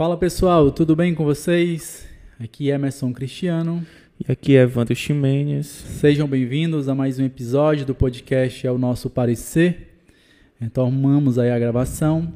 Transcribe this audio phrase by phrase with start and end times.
[0.00, 2.08] Fala pessoal, tudo bem com vocês?
[2.42, 3.84] Aqui é Emerson Cristiano.
[4.18, 5.66] E aqui é Evandro Ximenes.
[5.66, 9.88] Sejam bem-vindos a mais um episódio do podcast É o Nosso Parecer.
[10.58, 12.32] Então arrumamos aí a gravação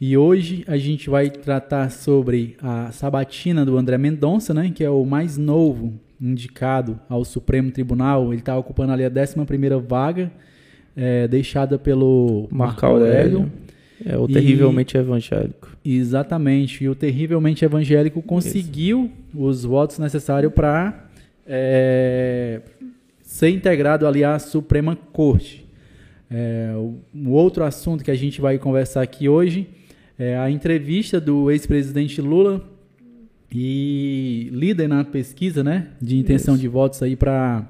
[0.00, 4.88] e hoje a gente vai tratar sobre a sabatina do André Mendonça, né, que é
[4.88, 8.32] o mais novo indicado ao Supremo Tribunal.
[8.32, 10.32] Ele está ocupando ali a 11ª vaga,
[10.96, 13.52] é, deixada pelo Marco Aurélio.
[14.04, 15.76] É o terrivelmente e, evangélico.
[15.84, 16.84] Exatamente.
[16.84, 19.44] E o terrivelmente evangélico conseguiu Isso.
[19.44, 21.08] os votos necessários para
[21.46, 22.60] é,
[23.22, 25.64] ser integrado ali à Suprema Corte.
[26.30, 26.72] É,
[27.14, 29.68] o outro assunto que a gente vai conversar aqui hoje
[30.18, 32.64] é a entrevista do ex-presidente Lula
[33.50, 36.62] e líder na pesquisa, né, de intenção Isso.
[36.62, 37.68] de votos aí para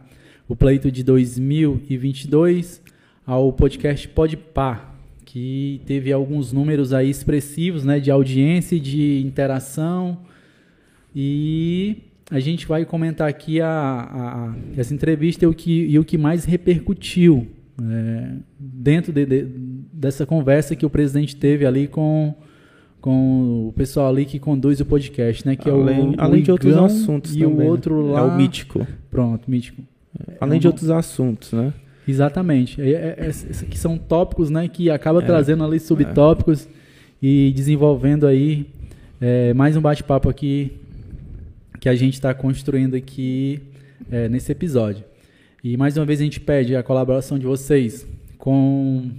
[0.48, 2.80] o pleito de 2022
[3.26, 4.91] ao podcast Podpar
[5.32, 10.18] que teve alguns números aí expressivos, né, de audiência, de interação
[11.16, 16.04] e a gente vai comentar aqui a, a, essa entrevista e o que, e o
[16.04, 17.46] que mais repercutiu
[17.82, 19.42] é, dentro de, de,
[19.90, 22.34] dessa conversa que o presidente teve ali com,
[23.00, 25.56] com o pessoal ali que conduz o podcast, né?
[25.56, 27.70] Que além, é o, além o de outros assuntos e também, o né?
[27.70, 28.12] outro né?
[28.12, 28.86] lá é o mítico.
[29.10, 29.80] Pronto, mítico.
[30.38, 31.72] Além é de outros assuntos, né?
[32.06, 32.80] Exatamente.
[32.80, 36.68] É, é, é, esses aqui são tópicos, né, que acaba é, trazendo ali subtópicos
[37.22, 38.66] e desenvolvendo aí
[39.20, 40.72] é, mais um bate-papo aqui
[41.78, 43.60] que a gente está construindo aqui
[44.10, 45.04] é, nesse episódio.
[45.62, 49.10] E mais uma vez a gente pede a colaboração de vocês com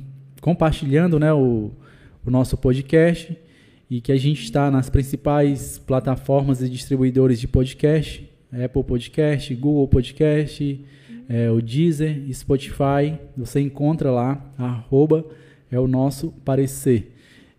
[0.42, 1.72] compartilhando, né, o,
[2.26, 3.38] o nosso podcast
[3.90, 9.88] e que a gente está nas principais plataformas e distribuidores de podcast, Apple Podcast, Google
[9.88, 10.82] Podcast,
[11.34, 15.26] é, o Deezer, Spotify, você encontra lá, arroba,
[15.72, 17.12] é o nosso parecer.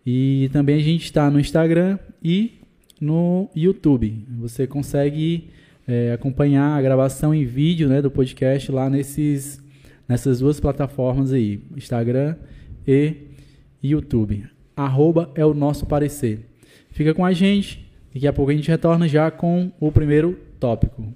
[0.07, 2.61] E também a gente está no Instagram e
[3.01, 4.25] no YouTube.
[4.39, 5.51] Você consegue
[5.89, 9.61] é, acompanhar a gravação em vídeo né, do podcast lá nesses,
[10.07, 12.37] nessas duas plataformas aí, Instagram
[12.87, 13.17] e
[13.83, 14.47] YouTube.
[14.77, 16.47] Arroba é o nosso parecer.
[16.93, 21.13] Fica com a gente, daqui a pouco a gente retorna já com o primeiro tópico.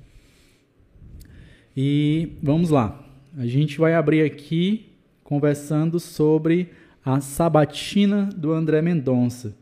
[1.81, 3.01] E vamos lá.
[3.37, 4.87] A gente vai abrir aqui
[5.23, 6.71] conversando sobre
[7.05, 9.55] a sabatina do André Mendonça.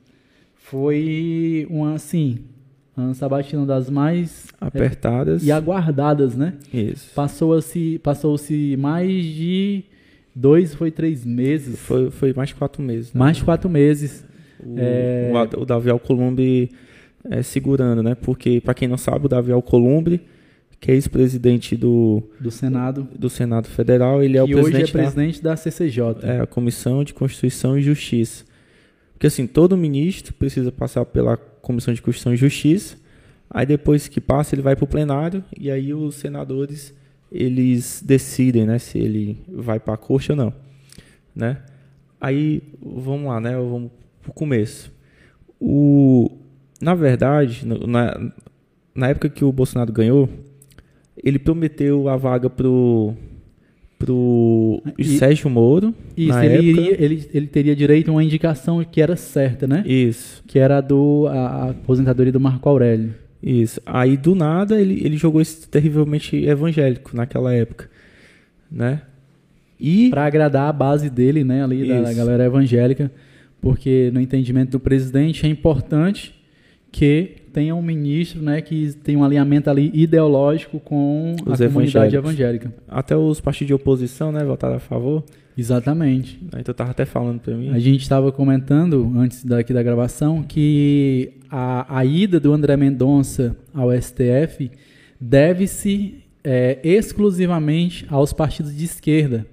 [0.55, 2.39] Foi uma assim,
[2.97, 6.55] uma sabatina das mais apertadas é, e aguardadas, né?
[6.73, 7.13] Isso.
[7.15, 9.85] Passou-se passou-se mais de
[10.35, 11.79] dois, foi três meses.
[11.79, 13.13] Foi, foi mais de quatro meses.
[13.13, 13.19] Né?
[13.19, 14.25] Mais de quatro meses.
[14.59, 15.31] O, é...
[15.55, 16.71] o, o Davi Alcolumbre
[17.29, 18.15] é, segurando, né?
[18.15, 20.23] Porque, para quem não sabe, o Davi Alcolumbre
[20.81, 24.93] que é ex-presidente do, do Senado do Senado Federal, ele é o presidente hoje é
[24.93, 26.03] presidente da, da CCJ.
[26.23, 28.45] É, a Comissão de Constituição e Justiça.
[29.13, 32.97] Porque assim, todo ministro precisa passar pela Comissão de Constituição e Justiça,
[33.49, 36.95] aí depois que passa ele vai para o plenário e aí os senadores
[37.33, 40.53] eles decidem, né, se ele vai para a corte ou não,
[41.35, 41.59] né?
[42.21, 43.57] Aí vamos lá, né?
[43.57, 43.91] Vamos
[44.23, 44.93] pro começo.
[45.59, 46.31] O
[46.81, 48.33] na verdade, na,
[48.95, 50.29] na época que o Bolsonaro ganhou,
[51.23, 53.15] ele prometeu a vaga pro
[53.99, 55.95] pro e, Sérgio Moro.
[56.17, 59.83] Isso, ele, iria, ele, ele teria direito a uma indicação que era certa, né?
[59.87, 60.43] Isso.
[60.47, 63.15] Que era do a, a aposentadoria do Marco Aurélio.
[63.43, 63.81] Isso.
[63.87, 67.89] Aí do nada ele, ele jogou esse terrivelmente evangélico naquela época,
[68.71, 69.03] né?
[69.79, 72.03] E para agradar a base dele, né, ali Isso.
[72.03, 73.13] da galera evangélica,
[73.61, 76.35] porque no entendimento do presidente é importante
[76.91, 82.15] que tenha um ministro né, que tem um alinhamento ali ideológico com os a comunidade
[82.15, 82.71] evangélica.
[82.87, 85.25] Até os partidos de oposição né, votaram a favor.
[85.57, 86.39] Exatamente.
[86.53, 87.71] Aí tu estava até falando para mim.
[87.71, 93.57] A gente estava comentando, antes daqui da gravação, que a, a ida do André Mendonça
[93.73, 94.71] ao STF
[95.19, 99.47] deve-se é, exclusivamente aos partidos de esquerda,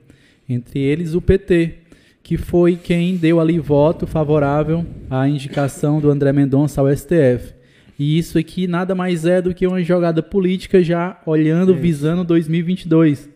[0.49, 1.75] entre eles o PT,
[2.21, 7.62] que foi quem deu ali voto favorável à indicação do André Mendonça ao STF.
[7.97, 13.29] E isso aqui nada mais é do que uma jogada política já olhando, visando 2022.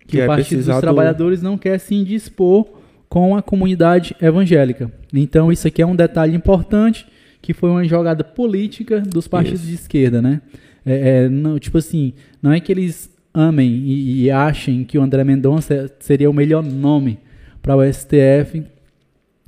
[0.00, 2.66] Que, que o é Partido dos Trabalhadores não quer se indispor
[3.08, 4.90] com a comunidade evangélica.
[5.12, 7.06] Então isso aqui é um detalhe importante,
[7.40, 9.68] que foi uma jogada política dos partidos isso.
[9.68, 10.42] de esquerda, né?
[10.84, 12.12] É, é, não, tipo assim,
[12.42, 16.62] não é que eles amem e, e achem que o André Mendonça seria o melhor
[16.62, 17.18] nome
[17.62, 18.62] para o STF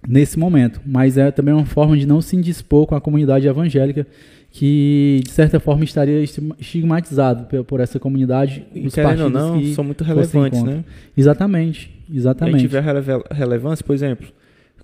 [0.08, 4.06] nesse momento, mas é também uma forma de não se indispor com a comunidade evangélica
[4.50, 8.66] que de certa forma estaria estigmatizado por essa comunidade.
[8.75, 10.84] E querendo ou não, são muito relevantes, né?
[11.16, 12.58] Exatamente, exatamente.
[12.58, 13.00] E tiver rele
[13.31, 14.28] relevância, por exemplo,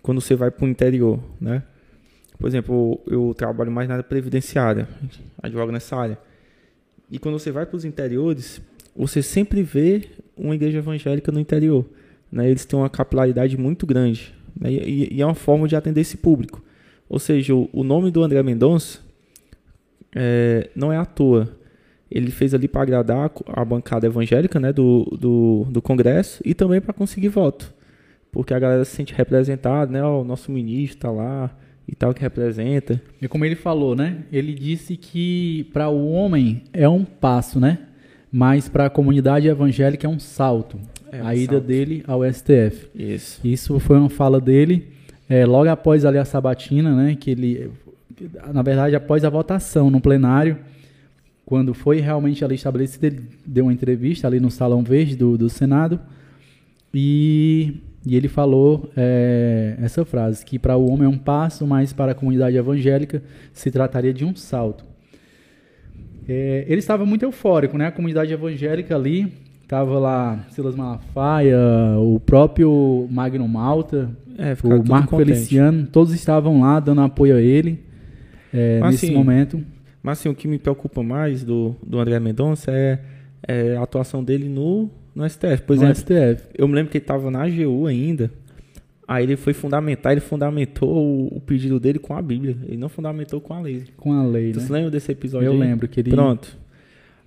[0.03, 1.63] quando você vai para o interior, né?
[2.39, 4.89] Por exemplo, eu trabalho mais na área previdenciária,
[5.41, 6.19] advogo nessa área.
[7.11, 8.61] E quando você vai para os interiores,
[8.97, 10.03] você sempre vê
[10.37, 11.85] uma igreja evangélica no interior.
[12.31, 12.51] Né?
[12.51, 14.35] Eles têm uma capilaridade muito grande.
[14.59, 14.73] Né?
[14.73, 16.63] E, e, é uma forma de atender esse público.
[17.09, 19.01] Ou seja, o, o nome do André Mendonça
[20.15, 21.49] é, não é à toa.
[22.11, 26.81] Ele fez ali para agradar a bancada evangélica né, do, do, do Congresso e também
[26.81, 27.73] para conseguir voto.
[28.31, 30.03] Porque a galera se sente representada, né?
[30.05, 31.51] o nosso ministro está lá
[31.87, 33.01] e tal, que representa.
[33.21, 34.25] E como ele falou, né?
[34.33, 37.79] Ele disse que para o homem é um passo, né?
[38.31, 40.79] Mas para a comunidade evangélica é um salto.
[41.11, 41.67] É um a ida salto.
[41.67, 42.89] dele ao STF.
[42.95, 43.41] Isso.
[43.45, 44.89] Isso foi uma fala dele
[45.29, 47.17] é, logo após ali a sabatina, né?
[47.19, 47.71] Que ele,
[48.53, 50.59] na verdade, após a votação no plenário,
[51.45, 55.49] quando foi realmente ali estabelecido, ele deu uma entrevista ali no Salão Verde do, do
[55.49, 56.01] Senado
[56.95, 61.93] e, e ele falou é, essa frase, que para o homem é um passo, mas
[61.93, 63.23] para a comunidade evangélica
[63.53, 64.85] se trataria de um salto.
[66.29, 67.87] É, ele estava muito eufórico, né?
[67.89, 69.33] A comunidade evangélica ali
[69.63, 71.59] estava lá Silas Malafaia,
[71.99, 75.33] o próprio Magno Malta, é, o Marco contente.
[75.33, 77.92] Feliciano, todos estavam lá dando apoio a ele
[78.53, 79.63] é, nesse assim, momento.
[80.03, 82.99] Mas assim, o que me preocupa mais do, do André Mendonça é,
[83.47, 85.63] é a atuação dele no, no STF.
[85.63, 86.49] Por no exemplo, STF.
[86.57, 88.31] eu me lembro que ele estava na AGU ainda,
[89.07, 92.57] Aí ele foi fundamentar, ele fundamentou o, o, pedido dele com a Bíblia.
[92.65, 93.85] Ele não fundamentou com a lei.
[93.97, 94.67] Com a lei, tu né?
[94.67, 95.59] se lembra desse episódio Eu aí?
[95.59, 96.11] lembro que ele...
[96.11, 96.57] Pronto.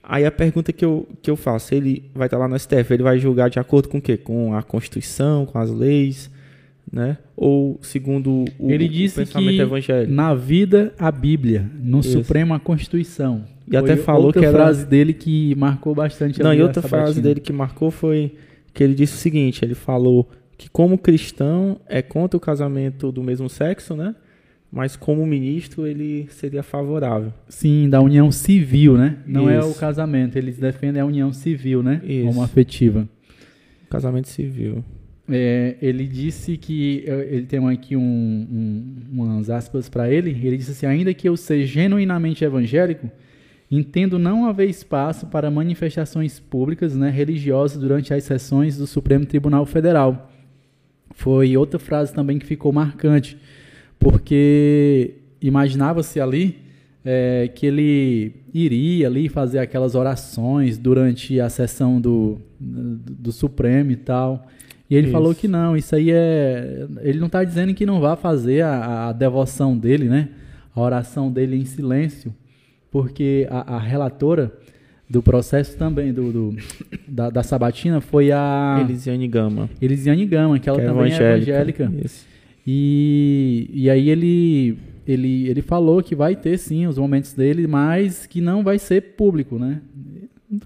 [0.01, 3.03] Aí a pergunta que eu, que eu faço, ele vai estar lá no STF, ele
[3.03, 4.17] vai julgar de acordo com o quê?
[4.17, 6.29] Com a Constituição, com as leis,
[6.91, 7.17] né?
[7.35, 10.13] Ou segundo o, ele disse o pensamento que evangélico?
[10.13, 12.11] Na vida, a Bíblia, no Isso.
[12.11, 13.43] Supremo, a Constituição.
[13.67, 14.51] E foi até falou que era...
[14.51, 18.33] frase dele que marcou bastante Não, e outra frase dele que marcou foi
[18.73, 23.23] que ele disse o seguinte, ele falou que como cristão é contra o casamento do
[23.23, 24.15] mesmo sexo, né?
[24.71, 27.33] Mas como ministro ele seria favorável.
[27.47, 29.17] Sim, da união civil, né?
[29.25, 29.67] Não Isso.
[29.67, 32.01] é o casamento, eles defendem a união civil, né?
[32.03, 32.27] Isso.
[32.27, 33.07] Como afetiva.
[33.89, 34.83] Casamento civil.
[35.27, 40.29] É, ele disse que ele tem aqui um, um, umas aspas para ele.
[40.29, 43.09] Ele disse assim: ainda que eu seja genuinamente evangélico,
[43.71, 49.65] entendo não haver espaço para manifestações públicas, né, religiosas durante as sessões do Supremo Tribunal
[49.65, 50.31] Federal
[51.15, 53.37] foi outra frase também que ficou marcante,
[53.97, 56.57] porque imaginava-se ali
[57.03, 63.91] é, que ele iria ali fazer aquelas orações durante a sessão do, do, do Supremo
[63.91, 64.45] e tal.
[64.89, 65.11] E ele isso.
[65.13, 66.87] falou que não, isso aí é.
[67.01, 70.29] Ele não está dizendo que não vá fazer a, a, devoção dele, né?
[70.75, 72.33] A oração dele em silêncio,
[72.91, 74.53] porque a, a relatora
[75.09, 76.55] do processo também, do, do
[77.07, 78.79] da, da, Sabatina, foi a...
[78.81, 79.69] Elisiane Gama.
[79.81, 81.51] Elisiane Gama, que ela que é também é evangélica.
[81.51, 81.91] é evangélica.
[82.67, 84.77] E, e aí ele,
[85.07, 89.01] ele, ele falou que vai ter sim os momentos dele, mas que não vai ser
[89.15, 89.81] público, né?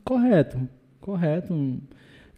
[0.03, 0.59] Correto,
[1.01, 1.53] correto.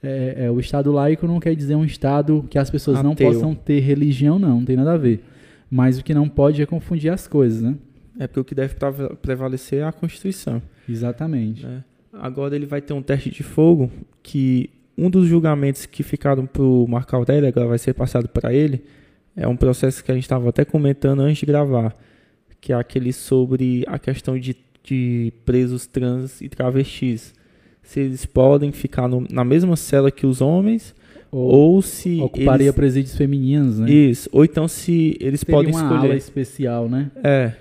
[0.03, 3.09] É, é, o Estado laico não quer dizer um Estado que as pessoas Ateu.
[3.09, 5.23] não possam ter religião, não, não tem nada a ver.
[5.69, 7.75] Mas o que não pode é confundir as coisas, né?
[8.19, 8.75] É porque o que deve
[9.21, 10.61] prevalecer é a Constituição.
[10.87, 11.65] Exatamente.
[11.65, 11.83] É.
[12.13, 13.89] Agora ele vai ter um teste de fogo
[14.21, 18.53] que um dos julgamentos que ficaram para o Marco Aurélio, agora vai ser passado para
[18.53, 18.83] ele,
[19.35, 21.95] é um processo que a gente estava até comentando antes de gravar,
[22.59, 27.33] que é aquele sobre a questão de, de presos trans e travestis.
[27.83, 30.95] Se eles podem ficar no, na mesma cela que os homens,
[31.31, 32.19] ou, ou se.
[32.21, 33.89] Ocuparia eles, presídios femininos, né?
[33.89, 34.29] Isso.
[34.31, 36.07] Ou então se eles Teria podem uma escolher.
[36.07, 37.11] Ala especial, né?
[37.23, 37.53] É.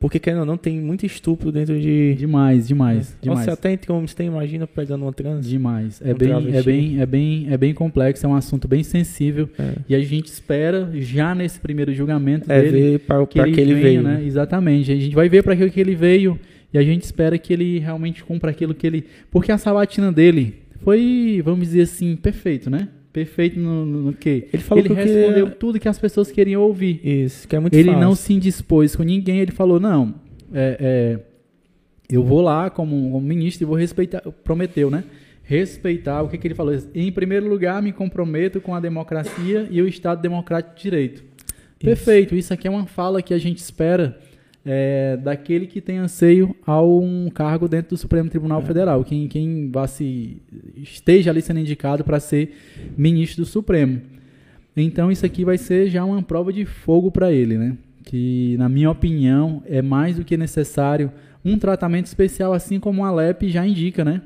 [0.00, 2.14] Porque, querendo ou não, tem muito estupro dentro de...
[2.14, 3.22] Demais, demais, é.
[3.22, 3.44] demais.
[3.44, 5.44] Você até entre homens tem, imagina, pegando uma trans.
[5.44, 6.00] Demais.
[6.00, 9.48] É, um bem, é, bem, é, bem, é bem complexo, é um assunto bem sensível.
[9.58, 9.72] É.
[9.88, 12.80] E a gente espera, já nesse primeiro julgamento é dele...
[12.80, 14.02] ver para que, ele, ele veio.
[14.02, 14.22] Né?
[14.24, 14.92] Exatamente.
[14.92, 16.38] A gente vai ver para que, que ele veio
[16.72, 19.04] e a gente espera que ele realmente cumpra aquilo que ele...
[19.30, 22.88] Porque a sabatina dele foi, vamos dizer assim, perfeito, né?
[23.12, 24.48] Perfeito no, no, no quê?
[24.52, 25.56] Ele falou ele que respondeu que...
[25.56, 27.00] tudo que as pessoas queriam ouvir.
[27.02, 28.00] Isso, que é muito Ele fácil.
[28.00, 30.14] não se indispôs com ninguém, ele falou, não,
[30.52, 31.20] é, é,
[32.10, 35.04] eu vou lá como, como, ministro e vou respeitar, prometeu, né?
[35.42, 36.74] Respeitar, o que, que ele falou?
[36.94, 41.16] Em primeiro lugar, me comprometo com a democracia e o Estado Democrático de Direito.
[41.16, 41.78] Isso.
[41.80, 44.18] Perfeito, isso aqui é uma fala que a gente espera
[44.64, 48.64] é, daquele que tem anseio a um cargo dentro do Supremo Tribunal é.
[48.64, 50.42] Federal, quem, quem vá se,
[50.76, 52.54] esteja ali sendo indicado para ser
[52.96, 54.00] ministro do Supremo.
[54.76, 57.76] Então isso aqui vai ser já uma prova de fogo para ele, né?
[58.04, 61.12] Que, na minha opinião, é mais do que necessário
[61.44, 64.22] um tratamento especial, assim como a LEP já indica, né?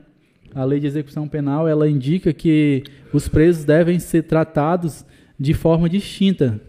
[0.54, 5.04] A Lei de Execução Penal, ela indica que os presos devem ser tratados
[5.38, 6.60] de forma distinta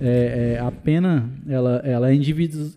[0.00, 2.14] é, é, a pena ela, ela é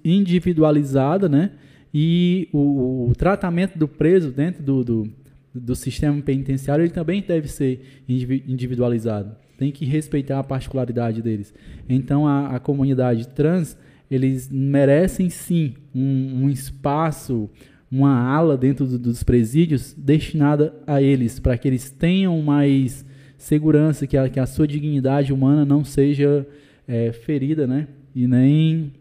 [0.04, 1.52] individualizada, né?
[1.94, 5.10] E o, o, tratamento do preso dentro do, do,
[5.54, 9.36] do sistema penitenciário ele também deve ser individualizado.
[9.58, 11.54] Tem que respeitar a particularidade deles.
[11.88, 13.78] Então a, a comunidade trans
[14.10, 17.50] eles merecem sim um, um espaço,
[17.92, 23.06] uma ala dentro do, dos presídios destinada a eles, para que eles tenham mais
[23.38, 26.46] segurança, que a, que a sua dignidade humana não seja
[26.90, 27.88] é, ferida, né?
[28.16, 28.92] E nem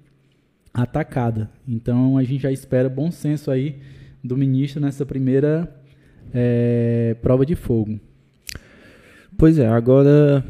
[0.74, 1.50] atacada.
[1.66, 3.76] Então a gente já espera bom senso aí
[4.22, 5.74] do ministro nessa primeira
[6.32, 7.98] é, prova de fogo.
[9.38, 10.44] Pois é, agora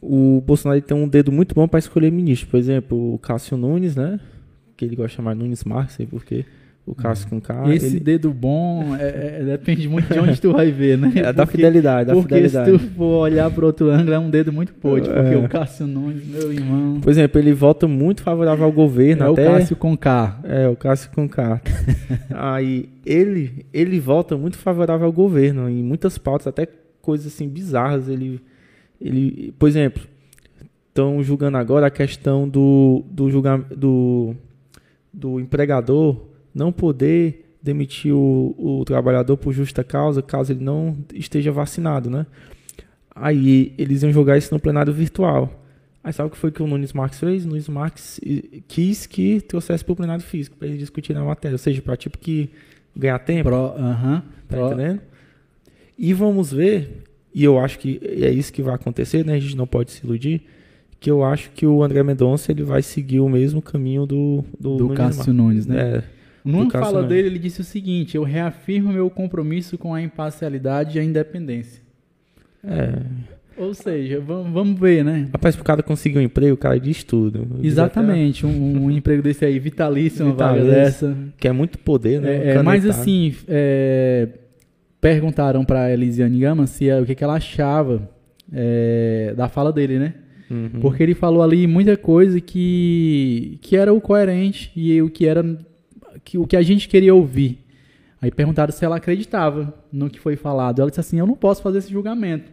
[0.00, 2.48] o Bolsonaro tem um dedo muito bom para escolher ministro.
[2.48, 4.20] Por exemplo, o Cássio Nunes, né?
[4.76, 6.44] Que ele gosta de chamar Nunes Marques, sei por quê.
[6.90, 7.72] O Cássio com K.
[7.72, 8.00] Esse ele...
[8.00, 11.12] dedo bom é, é, depende muito de onde tu vai ver, né?
[11.20, 12.70] É porque, da fidelidade, da porque fidelidade.
[12.70, 15.08] se tu for olhar para outro ângulo, é um dedo muito podre.
[15.08, 15.22] É.
[15.22, 17.00] Porque o Cássio Nunes, meu irmão.
[17.00, 19.24] Por exemplo, ele vota muito favorável ao governo.
[19.24, 19.48] É até...
[19.48, 20.40] o Cássio com K.
[20.42, 21.60] É, o Cássio com K.
[22.34, 25.68] Aí, ele, ele vota muito favorável ao governo.
[25.68, 26.66] Em muitas pautas, até
[27.00, 28.08] coisas assim bizarras.
[28.08, 28.40] Ele,
[29.00, 30.02] ele por exemplo,
[30.88, 34.34] estão julgando agora a questão do, do, julgamento, do,
[35.12, 41.52] do empregador não poder demitir o, o trabalhador por justa causa, caso ele não esteja
[41.52, 42.26] vacinado, né?
[43.14, 45.60] Aí eles iam jogar isso no plenário virtual.
[46.02, 47.44] Aí sabe o que foi que o Nunes Marques fez?
[47.44, 48.18] O Nunes Marques
[48.66, 51.54] quis que trouxesse para o plenário físico, para eles discutirem a matéria.
[51.54, 52.48] Ou seja, para tipo que
[52.96, 53.50] ganhar tempo.
[53.50, 54.66] Pro, uh -huh, tá pro...
[54.68, 55.00] entendendo?
[55.98, 57.04] E vamos ver,
[57.34, 59.34] e eu acho que é isso que vai acontecer, né?
[59.34, 60.42] A gente não pode se iludir,
[60.98, 64.76] que eu acho que o André Mendonça ele vai seguir o mesmo caminho do Do,
[64.76, 65.96] do Cássio Nunes, né?
[65.98, 66.04] É,
[66.44, 71.00] numa fala dele, ele disse o seguinte: Eu reafirmo meu compromisso com a imparcialidade e
[71.00, 71.82] a independência.
[72.64, 73.00] É.
[73.56, 75.28] Ou seja, vamos, vamos ver, né?
[75.32, 77.46] Rapaz, pro cara conseguir um emprego, o cara diz tudo.
[77.62, 81.14] Exatamente, um, um emprego desse aí, vitalício, uma vaga dessa.
[81.36, 82.36] Que é muito poder, né?
[82.36, 84.28] É, é, mas assim, é,
[84.98, 88.08] perguntaram pra Elisiane Gama se, o que, que ela achava
[88.50, 90.14] é, da fala dele, né?
[90.50, 90.80] Uhum.
[90.80, 95.44] Porque ele falou ali muita coisa que, que era o coerente e o que era
[96.24, 97.58] que, o que a gente queria ouvir.
[98.20, 100.80] Aí perguntaram se ela acreditava no que foi falado.
[100.80, 102.52] Ela disse assim: Eu não posso fazer esse julgamento.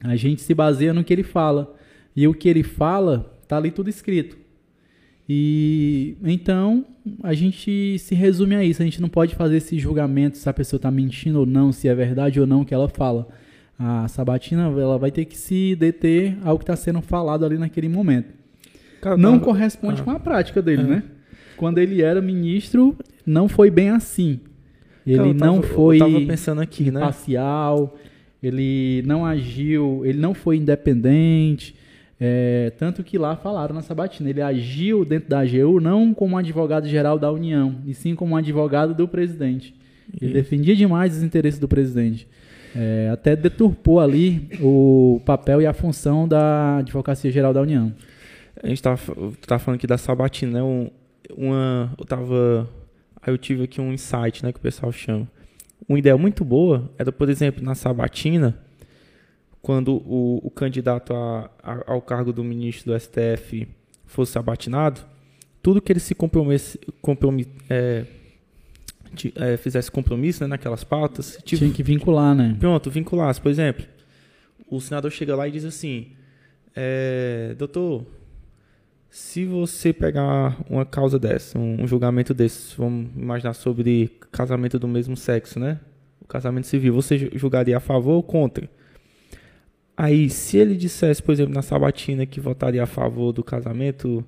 [0.00, 1.74] A gente se baseia no que ele fala.
[2.14, 4.36] E o que ele fala, está ali tudo escrito.
[5.28, 6.84] E então
[7.22, 8.82] a gente se resume a isso.
[8.82, 11.88] A gente não pode fazer esse julgamento se a pessoa está mentindo ou não, se
[11.88, 13.28] é verdade ou não o que ela fala.
[13.78, 17.88] A sabatina ela vai ter que se deter ao que está sendo falado ali naquele
[17.88, 18.32] momento.
[19.02, 20.86] Cara, não corresponde ah, com a prática dele, é.
[20.86, 21.02] né?
[21.56, 24.40] Quando ele era ministro, não foi bem assim.
[25.06, 27.00] Ele tava, não foi pensando aqui, né?
[27.00, 27.96] parcial,
[28.42, 31.74] ele não agiu, ele não foi independente.
[32.18, 37.18] É, tanto que lá falaram na Sabatina, ele agiu dentro da AGU não como advogado-geral
[37.18, 39.74] da União, e sim como advogado do presidente.
[40.20, 42.26] Ele defendia demais os interesses do presidente.
[42.74, 47.92] É, até deturpou ali o papel e a função da Advocacia Geral da União.
[48.62, 49.00] A gente estava
[49.46, 50.62] tá falando aqui da Sabatina, né?
[50.62, 50.90] Um,
[51.34, 51.94] uma.
[51.98, 52.68] Eu tava.
[53.22, 55.28] Aí eu tive aqui um insight, né, que o pessoal chama.
[55.88, 58.58] Uma ideia muito boa era, por exemplo, na sabatina,
[59.62, 63.68] quando o, o candidato a, a, ao cargo do ministro do STF
[64.04, 65.00] fosse sabatinado,
[65.62, 68.04] tudo que ele se comprometesse, compromet, é,
[69.34, 71.38] é, fizesse compromisso né, naquelas pautas.
[71.44, 72.56] Tipo, Tinha que vincular, né?
[72.58, 73.40] Pronto, vinculasse.
[73.40, 73.84] Por exemplo,
[74.68, 76.08] o senador chega lá e diz assim:
[76.74, 78.04] é, Doutor,
[79.16, 85.16] se você pegar uma causa dessa, um, julgamento desse, vamos imaginar sobre casamento do mesmo
[85.16, 85.80] sexo, né?
[86.20, 88.68] O casamento civil, você julgaria a favor ou contra?
[89.96, 94.22] Aí, se ele dissesse, por exemplo, na sabatina que votaria a favor do casamento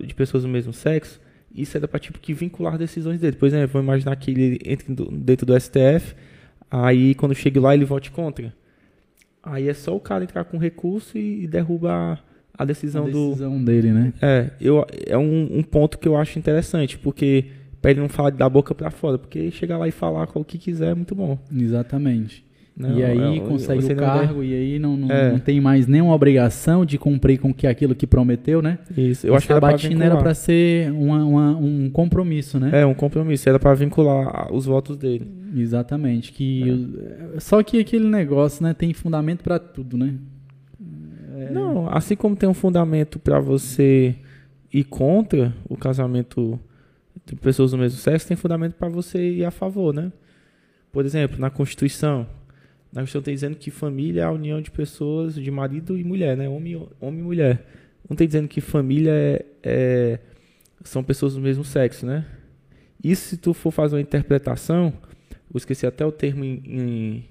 [0.00, 1.20] de pessoas do mesmo sexo,
[1.54, 3.36] isso era para tipo que vincular decisões dele.
[3.36, 6.14] Por exemplo, vamos imaginar que ele entre dentro do STF,
[6.70, 8.54] aí quando chega lá ele vote contra.
[9.42, 12.24] Aí é só o cara entrar com recurso e derrubar
[12.58, 14.12] a decisão, a decisão do, dele, né?
[14.20, 17.44] É, eu, é um, um ponto que eu acho interessante, porque
[17.80, 20.44] para ele não falar da boca para fora, porque chegar lá e falar com o
[20.44, 21.38] que quiser é muito bom.
[21.54, 22.44] Exatamente.
[22.76, 25.32] Não, e aí é, consegue o cargo e aí não, não, é.
[25.32, 28.78] não, tem mais nenhuma obrigação de cumprir com que aquilo que prometeu, né?
[28.96, 29.26] Isso.
[29.26, 32.82] Eu acho que a batina era para ser uma, uma, um compromisso, né?
[32.82, 33.48] É, um compromisso.
[33.48, 35.28] Era para vincular os votos dele.
[35.56, 36.30] Exatamente.
[36.30, 36.88] Que
[37.34, 37.40] é.
[37.40, 40.14] Só que aquele negócio, né, tem fundamento para tudo, né?
[41.48, 41.52] É...
[41.52, 44.14] Não, assim como tem um fundamento para você
[44.72, 46.58] ir contra o casamento
[47.24, 50.12] de pessoas do mesmo sexo, tem fundamento para você ir a favor, né?
[50.92, 52.26] Por exemplo, na Constituição,
[52.92, 56.36] na Constituição tem dizendo que família é a união de pessoas, de marido e mulher,
[56.36, 56.48] né?
[56.48, 57.66] Homem, homem e mulher.
[58.08, 60.18] não tem dizendo que família é, é,
[60.82, 62.24] são pessoas do mesmo sexo, né?
[63.02, 64.92] Isso se tu for fazer uma interpretação,
[65.30, 67.24] eu esqueci até o termo em, em,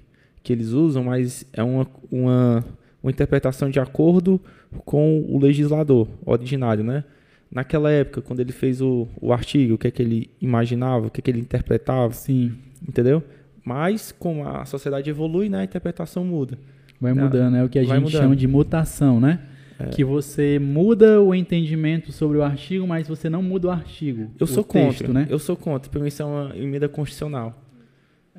[0.43, 2.63] que eles usam, mas é uma, uma,
[3.07, 4.39] uma interpretação de acordo
[4.85, 7.03] com o legislador originário, né?
[7.49, 11.09] Naquela época, quando ele fez o, o artigo, o que é que ele imaginava, o
[11.09, 12.53] que é que ele interpretava, Sim.
[12.87, 13.23] entendeu?
[13.63, 16.57] Mas, como a sociedade evolui, né, a interpretação muda.
[16.99, 18.21] Vai mudando, é o que a Vai gente mudando.
[18.21, 19.39] chama de mutação, né?
[19.79, 19.85] É.
[19.85, 24.31] Que você muda o entendimento sobre o artigo, mas você não muda o artigo.
[24.39, 25.27] Eu sou texto, contra, né?
[25.29, 25.99] eu sou contra.
[26.01, 27.63] Mim isso é uma emenda constitucional.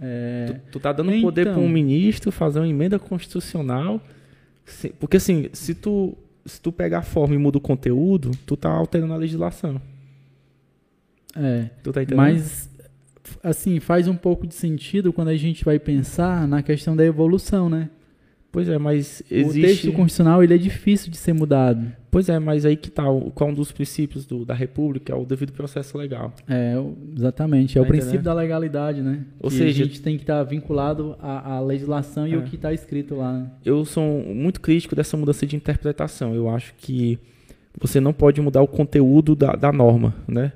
[0.00, 1.54] É, Tu, tu tá dando poder Então.
[1.54, 4.00] para um ministro fazer uma emenda constitucional,
[4.70, 8.56] se- porque assim, se tu se tu pegar a forma e muda o conteúdo, tu
[8.56, 9.80] tá alterando a legislação.
[11.37, 11.68] é.
[11.82, 12.16] Tu tá entendendo?
[12.25, 12.70] Mas,
[13.42, 17.68] assim, faz um pouco de sentido quando a gente vai pensar na questão da evolução,
[17.68, 17.90] né?
[18.50, 21.92] Pois é, mas O existe texto constitucional, ele é difícil de ser mudado.
[22.10, 25.12] Pois é, mas aí que tá, o- qual é um dos princípios do- da República
[25.12, 26.32] é o devido processo legal.
[26.48, 27.76] É, o- exatamente.
[27.76, 29.20] É o Tá princípio da legalidade, né?
[29.38, 32.36] Ou que seja- a gente tem que estar vinculado à, à legislação e É.
[32.38, 33.32] o que está escrito lá.
[33.38, 33.50] né?
[33.64, 36.34] Eu sou muito crítico dessa mudança de interpretação.
[36.34, 37.18] Eu acho que
[37.78, 40.52] você não pode mudar o conteúdo da, da norma, né?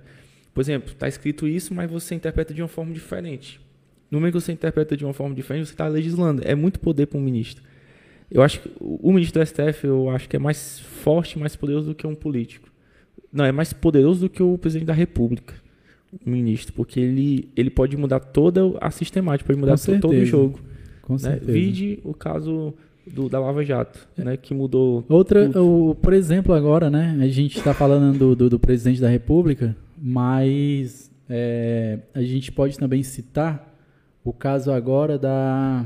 [0.54, 3.60] Por exemplo, está escrito isso, mas você interpreta de uma forma diferente.
[4.10, 6.40] No momento que você interpreta de uma forma diferente, você está legislando.
[6.44, 7.62] É muito poder para um ministro.
[8.32, 11.54] Eu acho que o o ministro do STF, eu acho que é mais forte, mais
[11.56, 12.68] poderoso do que um político.
[13.32, 15.54] Não, é mais poderoso do que o presidente da República,
[16.24, 20.14] o ministro, porque ele, ele pode mudar toda a sistemática, pode mudar Com to- todo
[20.14, 20.60] o jogo.
[21.02, 21.18] Com Né?
[21.18, 21.52] certeza.
[21.52, 22.72] Vide o caso
[23.06, 24.36] do, da Lava Jato, né?
[24.36, 25.04] Que mudou.
[25.08, 25.90] Outra, tudo.
[25.90, 27.18] o, por exemplo, agora, né?
[27.20, 32.78] A gente está falando do, do, do presidente da República, mas é, a gente pode
[32.78, 33.74] também citar
[34.24, 35.84] o caso agora da,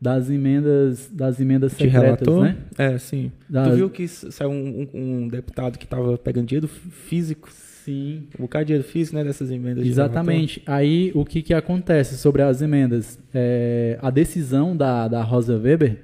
[0.00, 2.42] das emendas, das emendas Te secretas, relatou?
[2.42, 2.56] né?
[2.76, 3.32] É, sim.
[3.48, 8.24] Das- Tu viu que saiu um, um- um deputado que estava pegando dinheiro físico, Sim.
[8.38, 9.24] um bocado de dinheiro físico, né?
[9.24, 9.82] Dessas emendas.
[9.84, 10.62] de Exatamente.
[10.66, 13.18] Aí o que, que acontece sobre as emendas?
[13.32, 15.98] É, a decisão da, da Rosa Weber,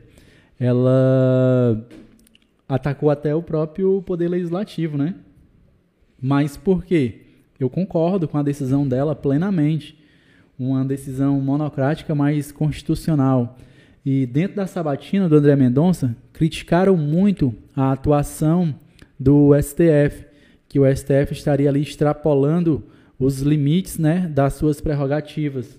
[0.59, 1.87] ela
[2.69, 5.15] atacou até o próprio Poder Legislativo, né?
[6.21, 7.17] Mas por quê?
[7.59, 9.99] Eu concordo com a decisão dela plenamente.
[10.59, 13.59] Uma decisão monocrática, mas constitucional.
[14.05, 18.75] E dentro da sabatina do André Mendonça, criticaram muito a atuação
[19.19, 20.27] do STF,
[20.69, 22.85] que o STF estaria ali extrapolando
[23.19, 25.79] os limites né, das suas prerrogativas,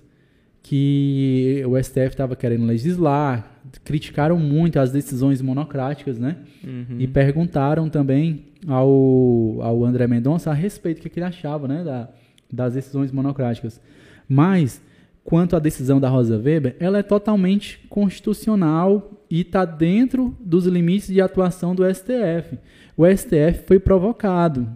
[0.61, 6.37] que o STF estava querendo legislar, criticaram muito as decisões monocráticas, né?
[6.63, 6.97] Uhum.
[6.99, 12.09] E perguntaram também ao, ao André Mendonça a respeito do que, ele achava né, da,
[12.51, 13.81] das decisões monocráticas.
[14.27, 14.81] Mas,
[15.23, 21.07] quanto à decisão da Rosa Weber, ela é totalmente constitucional e está dentro dos limites
[21.07, 22.57] de atuação do STF.
[22.95, 24.67] O STF foi provocado.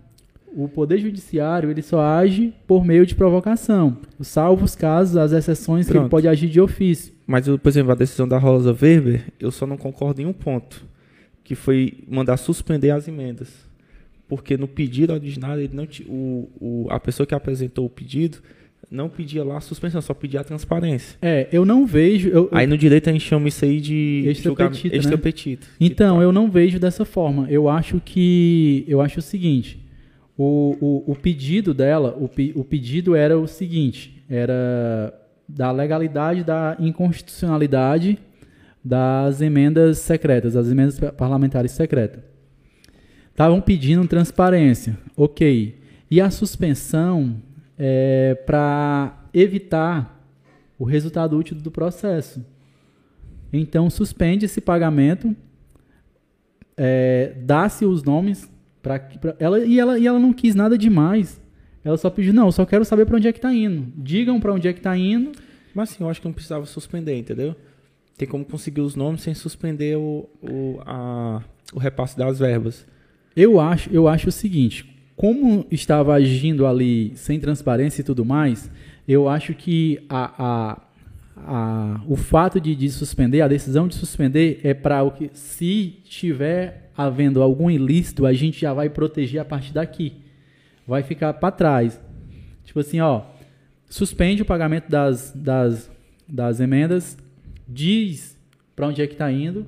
[0.56, 5.86] O Poder Judiciário ele só age por meio de provocação, salvo os casos, as exceções
[5.86, 6.12] que ele Pronto.
[6.12, 7.14] pode agir de ofício.
[7.28, 10.84] Mas, por exemplo, a decisão da Rosa Weber, eu só não concordo em um ponto,
[11.44, 13.50] que foi mandar suspender as emendas.
[14.28, 18.40] Porque no pedido originário, ele não o, o, a pessoa que apresentou o pedido
[18.90, 21.18] não pedia lá a suspensão, só pedia a transparência.
[21.22, 22.30] É, eu não vejo.
[22.30, 25.00] eu- Aí no direito a gente chama isso aí de Extra julgamento- petita, né?
[25.00, 25.68] extra petita.
[25.80, 27.48] Então, eu não vejo dessa forma.
[27.50, 28.86] Eu acho que.
[28.88, 29.80] Eu acho o seguinte.
[30.38, 35.14] O, o, o pedido dela, o, o pedido era o seguinte: era
[35.50, 38.18] da legalidade, da inconstitucionalidade
[38.84, 42.22] das emendas secretas, das emendas pa- parlamentares secretas.
[43.32, 45.76] Estavam pedindo transparência, ok.
[46.10, 47.36] E a suspensão
[47.78, 50.18] é para evitar
[50.80, 52.46] o resultado útil do processo.
[53.52, 55.36] Então, suspende esse pagamento,
[56.76, 58.50] é, dá-se os nomes
[58.82, 59.02] para
[59.40, 61.42] ela e ela e ela não quis nada demais.
[61.84, 63.92] Ela só pediu, não, eu só quero saber para onde é que está indo.
[63.96, 65.32] Digam para onde é que está indo.
[65.74, 67.56] Mas assim, eu acho que não precisava suspender, entendeu?
[68.18, 72.86] Tem como conseguir os nomes sem suspender o, o, a, o repasse das verbas.
[73.36, 78.70] Eu acho, eu acho o seguinte, como estava agindo ali sem transparência e tudo mais,
[79.08, 80.82] eu acho que a, a,
[81.36, 86.00] a, o fato de, de suspender, a decisão de suspender é para o que, se
[86.04, 90.14] tiver havendo algum ilícito, a gente já vai proteger a partir daqui.
[90.88, 92.00] Vai ficar para trás.
[92.64, 93.24] Tipo assim, ó,
[93.90, 95.90] suspende o pagamento das, das,
[96.28, 97.18] das emendas,
[97.68, 98.38] diz
[98.76, 99.66] para onde é que está indo,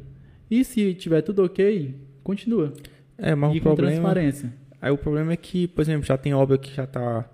[0.50, 2.72] e se tiver tudo ok, continua.
[3.18, 3.94] É, mas e o com problema.
[3.94, 4.69] transparência.
[4.82, 7.30] Aí o problema é que, por exemplo, já tem obra que já tá,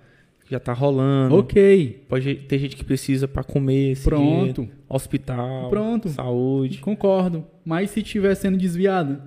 [0.49, 1.35] já tá rolando.
[1.35, 4.53] Ok, Pode ter gente que precisa para comer esse dinheiro.
[4.53, 6.09] pronto, Hospital, Pronto.
[6.09, 6.79] saúde.
[6.79, 7.45] concordo.
[7.63, 9.21] Mas se estiver sendo desviado,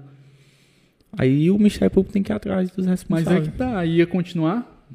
[1.17, 3.41] Aí o Ministério Público tem que ir atrás dos responsáveis.
[3.41, 4.87] Mas é que tá, ia continuar.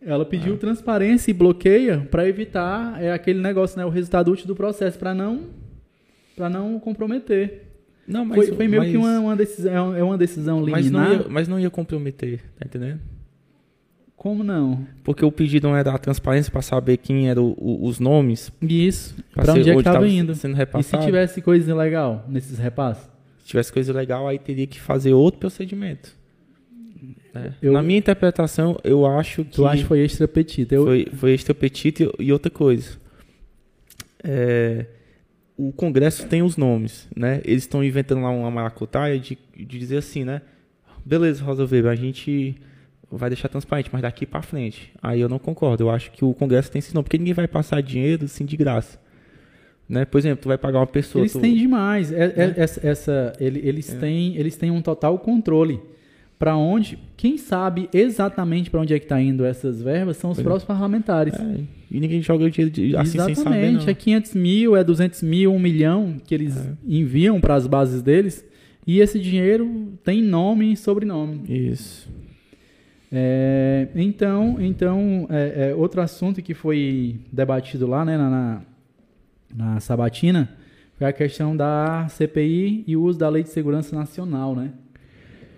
[0.00, 0.58] Ela pediu ah.
[0.58, 5.14] transparência e bloqueia para evitar é aquele negócio, né, o resultado útil do processo, para
[5.14, 5.50] não
[6.34, 7.71] para não comprometer.
[8.06, 10.82] Não, mas foi, foi meio mas, que uma, uma, decisão, é uma decisão liminar.
[10.82, 13.00] Mas não, ia, mas não ia comprometer, tá entendendo?
[14.16, 14.86] Como não?
[15.02, 18.52] Porque o pedido não é dar transparência para saber quem eram os nomes.
[18.62, 19.16] Isso.
[19.34, 20.34] Para onde é que estava indo?
[20.34, 20.96] Sendo repassado.
[20.96, 23.10] E se tivesse coisa ilegal nesses repasses?
[23.40, 26.16] Se tivesse coisa legal, aí teria que fazer outro procedimento.
[27.34, 27.52] É.
[27.60, 29.56] Eu, Na minha interpretação, eu acho que.
[29.56, 30.74] Tu acha que foi extra petita?
[30.74, 30.84] Eu...
[30.84, 32.96] Foi, foi extra petita e, e outra coisa.
[34.22, 34.86] É,
[35.56, 37.40] o Congresso tem os nomes, né?
[37.44, 40.42] Eles estão inventando lá uma maracutaia de, de dizer assim, né?
[41.04, 42.56] Beleza, Rosa Weber, a gente
[43.10, 44.92] vai deixar transparente, mas daqui para frente.
[45.02, 45.84] Aí eu não concordo.
[45.84, 48.56] Eu acho que o Congresso tem esse nome, porque ninguém vai passar dinheiro assim de
[48.56, 48.98] graça.
[49.88, 50.04] Né?
[50.04, 51.22] Por exemplo, tu vai pagar uma pessoa.
[51.22, 51.40] Eles tu...
[51.40, 52.10] têm demais.
[52.12, 53.98] É, é, essa, essa, eles, é.
[53.98, 55.80] têm, eles têm um total controle
[56.42, 60.38] para onde, quem sabe exatamente para onde é que está indo essas verbas são os
[60.38, 60.42] pois é.
[60.42, 61.34] próprios parlamentares.
[61.34, 63.88] É, e ninguém joga o dinheiro assim exatamente, sem saber, não.
[63.88, 66.72] é 500 mil, é 200 mil, 1 milhão que eles é.
[66.84, 68.44] enviam para as bases deles
[68.84, 71.42] e esse dinheiro tem nome e sobrenome.
[71.48, 72.10] Isso.
[73.12, 78.62] É, então, então é, é, outro assunto que foi debatido lá né, na,
[79.54, 80.50] na Sabatina
[80.98, 84.72] foi a questão da CPI e o uso da Lei de Segurança Nacional, né?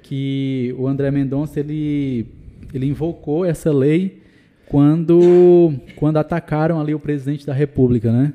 [0.04, 2.26] Que o André Mendonça ele,
[2.74, 4.22] ele invocou essa lei
[4.68, 8.34] quando, quando atacaram ali o presidente da República, né?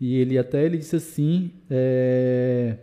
[0.00, 2.76] E ele até ele disse assim, é,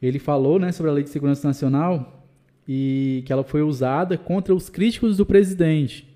[0.00, 2.26] ele falou, né, sobre a Lei de Segurança Nacional
[2.68, 6.06] e que ela foi usada contra os críticos do presidente.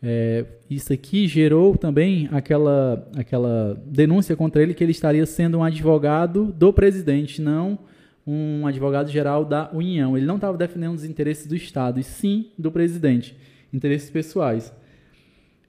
[0.00, 5.64] É, isso aqui gerou também aquela, aquela denúncia contra ele que ele estaria sendo um
[5.64, 7.78] advogado do presidente, não
[8.26, 10.16] um advogado-geral da União.
[10.16, 13.36] Ele não estava defendendo os interesses do Estado, e sim do presidente,
[13.72, 14.72] interesses pessoais.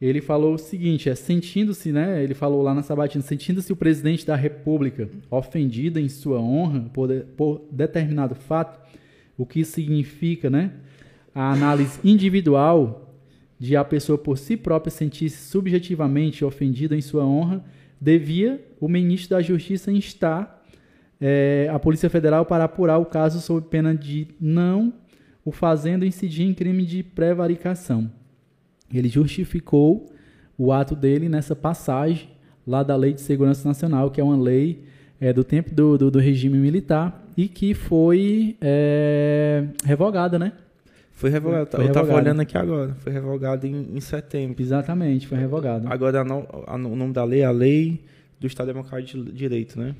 [0.02, 4.26] Ele falou o seguinte, é sentindo-se, né, ele falou lá na Sabatina, sentindo-se o presidente
[4.26, 8.80] da República ofendido em sua honra por, por determinado fato,
[9.38, 10.74] o que significa, né,
[11.34, 13.16] a análise individual
[13.58, 17.64] de a pessoa por si própria sentir-se subjetivamente ofendida em sua honra,
[18.00, 20.63] devia o ministro da Justiça instar
[21.26, 24.92] é, a Polícia Federal para apurar o caso sob pena de não
[25.46, 28.12] o fazendo incidir em crime de prevaricação.
[28.94, 30.12] Ele justificou
[30.58, 32.28] o ato dele nessa passagem
[32.68, 34.84] lá da Lei de Segurança Nacional, que é uma lei
[35.20, 40.52] é, do tempo do, do, do, regime militar e que foi é, revogada, né?
[41.14, 41.72] Foi revogado.
[41.72, 42.96] Foi eu estava olhando aqui agora.
[43.00, 44.62] Foi revogado em, em, setembro.
[44.62, 45.88] Exatamente, foi revogado.
[45.88, 48.04] Agora o nome da lei é a Lei
[48.42, 49.96] do Estado Democrático de Direito, né?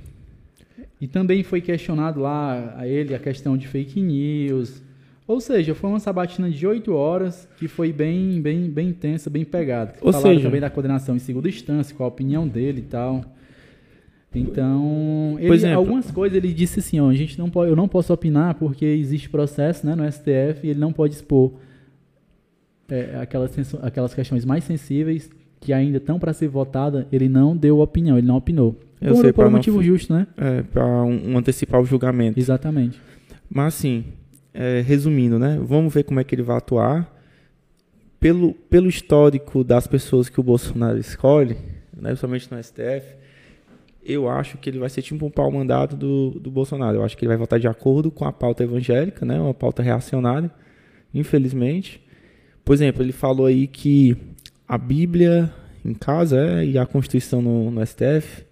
[1.00, 4.82] E também foi questionado lá a ele a questão de fake news.
[5.28, 9.46] Ou seja, foi uma sabatina de oito horas que foi bem, bem, bem intensa, bem
[9.46, 9.94] pegada.
[10.02, 13.24] Ou Falaram seja, também da coordenação em segunda instância, qual a opinião dele e tal.
[14.36, 18.12] Então, ele, algumas coisas ele disse assim, ó, a gente não pode, eu não posso
[18.12, 21.54] opinar porque existe processo, né, no STF e ele não pode expor
[22.90, 27.80] é, aquelas, aquelas questões mais sensíveis que ainda estão para ser votada, ele não deu
[27.80, 28.76] opinião, ele não opinou.
[29.04, 30.26] Eu por, sei, por um motivo não, justo, né?
[30.38, 32.40] É, para um, um, antecipar o julgamento.
[32.40, 33.02] Exatamente.
[33.50, 34.06] Mas assim,
[34.54, 35.60] é, resumindo, né?
[35.62, 37.12] Vamos ver como é que ele vai atuar.
[38.20, 41.56] Pelo, pelo histórico das pessoas que o Bolsonaro escolhe,
[41.94, 43.18] né, principalmente no STF,
[44.02, 46.98] eu acho que ele vai ser tipo um pau mandado do, do Bolsonaro.
[46.98, 49.38] Eu acho que ele vai votar de acordo com a pauta evangélica, né?
[49.38, 50.50] Uma pauta reacionária,
[51.14, 52.02] infelizmente.
[52.64, 54.16] Por exemplo, ele falou aí que
[54.66, 55.52] a Bíblia
[55.84, 58.46] em casa é, e a Constituição no, no STF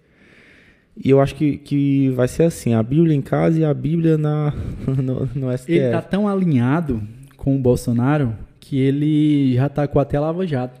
[0.96, 4.18] e eu acho que, que vai ser assim, a Bíblia em casa e a Bíblia
[4.18, 4.52] na,
[4.86, 5.72] no, no STF.
[5.72, 7.02] Ele está tão alinhado
[7.36, 10.80] com o Bolsonaro que ele já está com até Lava Jato.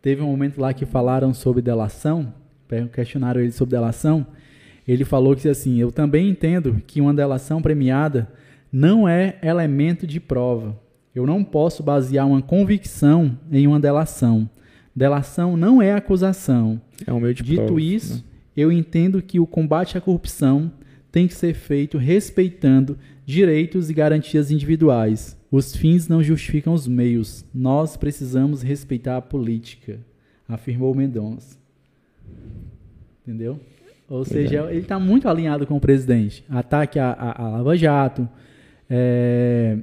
[0.00, 2.32] Teve um momento lá que falaram sobre delação,
[2.92, 4.26] questionaram ele sobre delação,
[4.88, 8.28] ele falou que assim, eu também entendo que uma delação premiada
[8.72, 10.78] não é elemento de prova.
[11.14, 14.48] Eu não posso basear uma convicção em uma delação.
[14.94, 16.80] Delação não é acusação.
[17.06, 18.29] É um meio de Dito prova, isso, né?
[18.56, 20.72] Eu entendo que o combate à corrupção
[21.10, 25.36] tem que ser feito respeitando direitos e garantias individuais.
[25.50, 27.44] Os fins não justificam os meios.
[27.52, 29.98] Nós precisamos respeitar a política,
[30.48, 31.58] afirmou Mendonça.
[33.22, 33.58] Entendeu?
[34.08, 36.44] Ou seja, ele está muito alinhado com o presidente.
[36.48, 38.28] Ataque a, a, a Lava Jato.
[38.88, 39.78] É,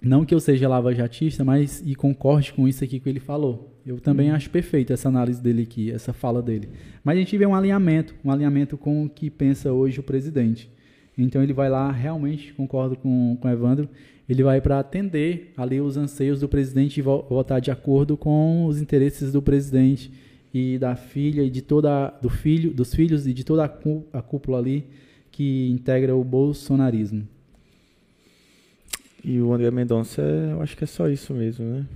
[0.00, 3.71] não que eu seja lava-jatista, mas e concorde com isso aqui que ele falou.
[3.86, 4.36] Eu também uhum.
[4.36, 6.68] acho perfeito essa análise dele aqui, essa fala dele.
[7.02, 10.70] Mas a gente vê um alinhamento, um alinhamento com o que pensa hoje o presidente.
[11.18, 13.88] Então ele vai lá, realmente concordo com, com o Evandro,
[14.28, 18.80] ele vai para atender ali os anseios do presidente e votar de acordo com os
[18.80, 20.12] interesses do presidente
[20.54, 24.58] e da filha e de toda do filho, dos filhos e de toda a cúpula
[24.58, 24.84] ali
[25.30, 27.26] que integra o bolsonarismo.
[29.24, 31.86] E o André Mendonça, eu acho que é só isso mesmo, né?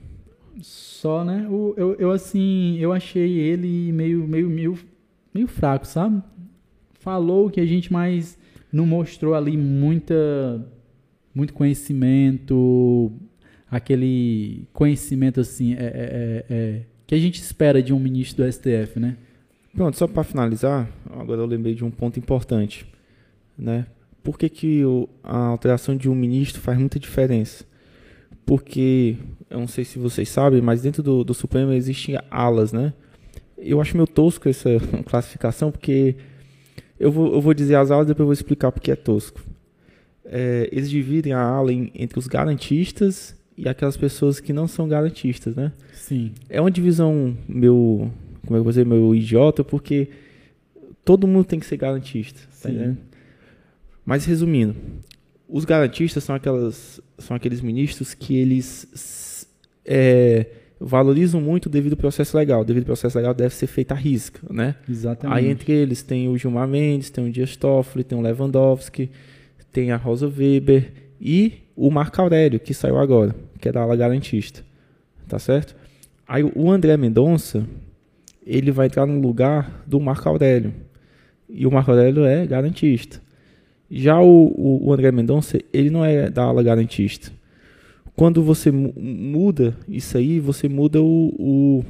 [0.60, 1.46] Só, né?
[1.48, 4.78] O, eu, eu, assim, eu achei ele meio, meio, meio,
[5.34, 6.22] meio fraco, sabe?
[6.94, 8.38] Falou que a gente mais
[8.72, 10.66] não mostrou ali muita,
[11.34, 13.12] muito conhecimento,
[13.70, 18.52] aquele conhecimento, assim, é, é, é, é que a gente espera de um ministro do
[18.52, 19.16] STF, né?
[19.74, 22.86] Pronto, só para finalizar, agora eu lembrei de um ponto importante,
[23.56, 23.86] né?
[24.22, 27.64] Por que, que o, a alteração de um ministro faz muita diferença?
[28.46, 29.16] Porque,
[29.50, 32.92] eu não sei se vocês sabem, mas dentro do, do Supremo existem alas, né?
[33.58, 34.70] Eu acho meio tosco essa
[35.04, 36.14] classificação, porque
[36.98, 39.44] eu vou, eu vou dizer as alas e depois eu vou explicar porque é tosco.
[40.24, 44.88] É, eles dividem a ala em, entre os garantistas e aquelas pessoas que não são
[44.88, 45.72] garantistas, né?
[45.92, 46.32] Sim.
[46.48, 48.10] É uma divisão meu,
[48.44, 50.08] como é que eu vou dizer, meu idiota, porque
[51.04, 52.96] todo mundo tem que ser garantista, tá Sim.
[54.04, 54.76] Mas resumindo,
[55.48, 59.46] os garantistas são aquelas são aqueles ministros que eles
[59.84, 60.46] é,
[60.80, 62.64] valorizam muito devido ao processo legal.
[62.64, 64.76] Devido ao processo legal deve ser feita a risca, né?
[64.88, 65.38] Exatamente.
[65.38, 69.10] Aí entre eles tem o Gilmar Mendes, tem o Dias Toffoli, tem o Lewandowski,
[69.72, 73.96] tem a Rosa Weber e o Marco Aurélio, que saiu agora, que é da ala
[73.96, 74.64] garantista.
[75.28, 75.74] Tá certo?
[76.26, 77.66] Aí o André Mendonça,
[78.44, 80.74] ele vai entrar no lugar do Marco Aurélio.
[81.48, 83.20] E o Marco Aurélio é garantista.
[83.90, 87.30] Já o, o, André Mendonça, ele não é da ala garantista.
[88.16, 91.84] Quando você muda isso aí, você muda o, o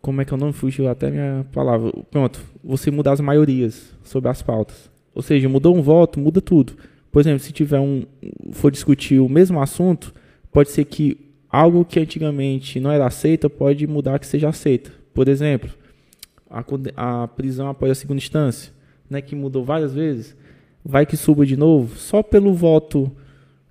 [0.00, 0.52] como é que é o nome?
[0.52, 1.92] Fugiu até minha palavra.
[2.10, 4.90] Pronto, você muda as maiorias sobre as pautas.
[5.14, 6.74] Ou seja, mudou um voto, muda tudo.
[7.10, 8.04] Por exemplo, se tiver um
[8.52, 10.14] for discutir o mesmo assunto,
[10.50, 11.18] pode ser que
[11.50, 14.90] algo que antigamente não era aceito pode mudar que seja aceito.
[15.12, 15.70] Por exemplo,
[16.50, 16.64] a,
[17.22, 18.72] a prisão após a segunda instância,
[19.08, 20.34] né, que mudou várias vezes
[20.84, 23.10] vai que suba de novo, só pelo voto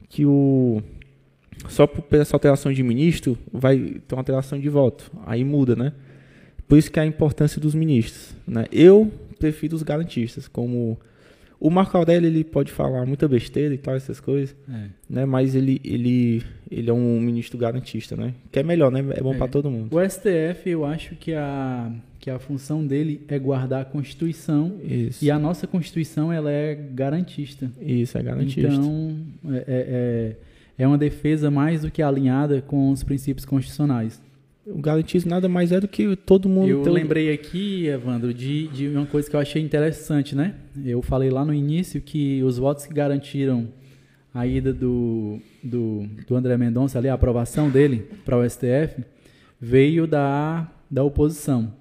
[0.10, 0.82] que o.
[1.70, 5.12] Só por essa alteração de ministro, vai ter uma alteração de voto.
[5.26, 5.94] Aí muda, né?
[6.68, 8.34] Por isso que é a importância dos ministros.
[8.48, 8.66] Né?
[8.72, 11.00] Eu prefiro os garantistas, como.
[11.62, 14.86] O Marco Aurélio ele pode falar muita besteira e tal, essas coisas, é.
[15.08, 15.26] né?
[15.26, 18.34] Mas ele, ele, ele é um ministro garantista, né?
[18.52, 19.06] Que é melhor, né?
[19.12, 19.38] É bom é.
[19.38, 19.96] para todo mundo.
[19.96, 25.26] O STF, eu acho que a que a função dele é guardar a Constituição Isso.
[25.26, 27.72] e a nossa Constituição ela é garantista.
[27.82, 28.72] Isso, é garantista.
[28.72, 29.18] Então,
[29.50, 30.36] é, é, é,
[30.84, 34.22] é uma defesa mais do que alinhada com os princípios constitucionais.
[34.74, 36.70] O garantismo nada mais é do que todo mundo...
[36.70, 40.56] Eu lembrei aqui, Evandro, de, de uma coisa que eu achei interessante, né?
[40.86, 43.68] Eu falei lá no início que os votos que garantiram
[44.34, 49.04] a ida do, do, do André Mendonça, ali, a aprovação dele para o STF,
[49.60, 51.74] veio da, da oposição.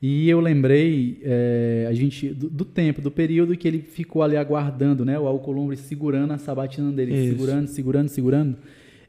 [0.00, 4.36] E eu lembrei é, a gente do, do, tempo, do período que ele ficou ali
[4.36, 5.16] aguardando, né?
[5.16, 7.30] O Alcolumbre segurando a sabatina dele, Isso.
[7.30, 8.56] segurando, segurando, segurando.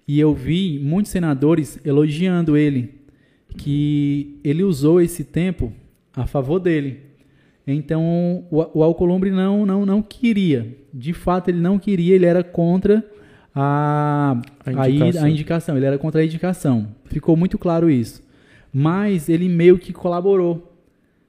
[0.07, 2.95] E eu vi muitos senadores elogiando ele,
[3.57, 5.71] que ele usou esse tempo
[6.15, 6.99] a favor dele.
[7.65, 12.43] Então o, o Alcolumbre não, não, não queria, de fato ele não queria, ele era
[12.43, 13.05] contra
[13.55, 15.21] a, a, indicação.
[15.21, 16.87] a, a indicação, ele era contra a indicação.
[17.05, 18.21] Ficou muito claro isso.
[18.73, 20.73] Mas ele meio que colaborou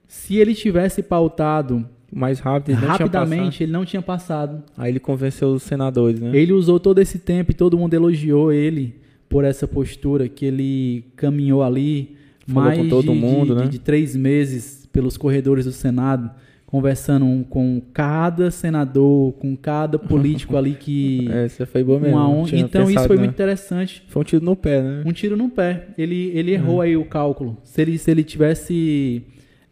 [0.07, 4.63] se ele tivesse pautado mais rápido, ele rapidamente, ele não tinha passado.
[4.77, 6.31] Aí ele convenceu os senadores, né?
[6.33, 8.95] Ele usou todo esse tempo e todo mundo elogiou ele
[9.27, 12.15] por essa postura que ele caminhou ali
[12.47, 13.63] Falou mais com todo de, mundo, de, né?
[13.65, 16.31] de, de três meses pelos corredores do Senado,
[16.65, 21.27] conversando com cada senador, com cada político ali que.
[21.35, 22.17] É, isso foi bom mesmo.
[22.17, 22.47] On...
[22.53, 23.23] Então isso foi né?
[23.23, 24.03] muito interessante.
[24.07, 25.03] Foi um tiro no pé, né?
[25.05, 25.87] Um tiro no pé.
[25.97, 26.87] Ele, ele errou é.
[26.87, 27.57] aí o cálculo.
[27.61, 29.21] Se ele, se ele tivesse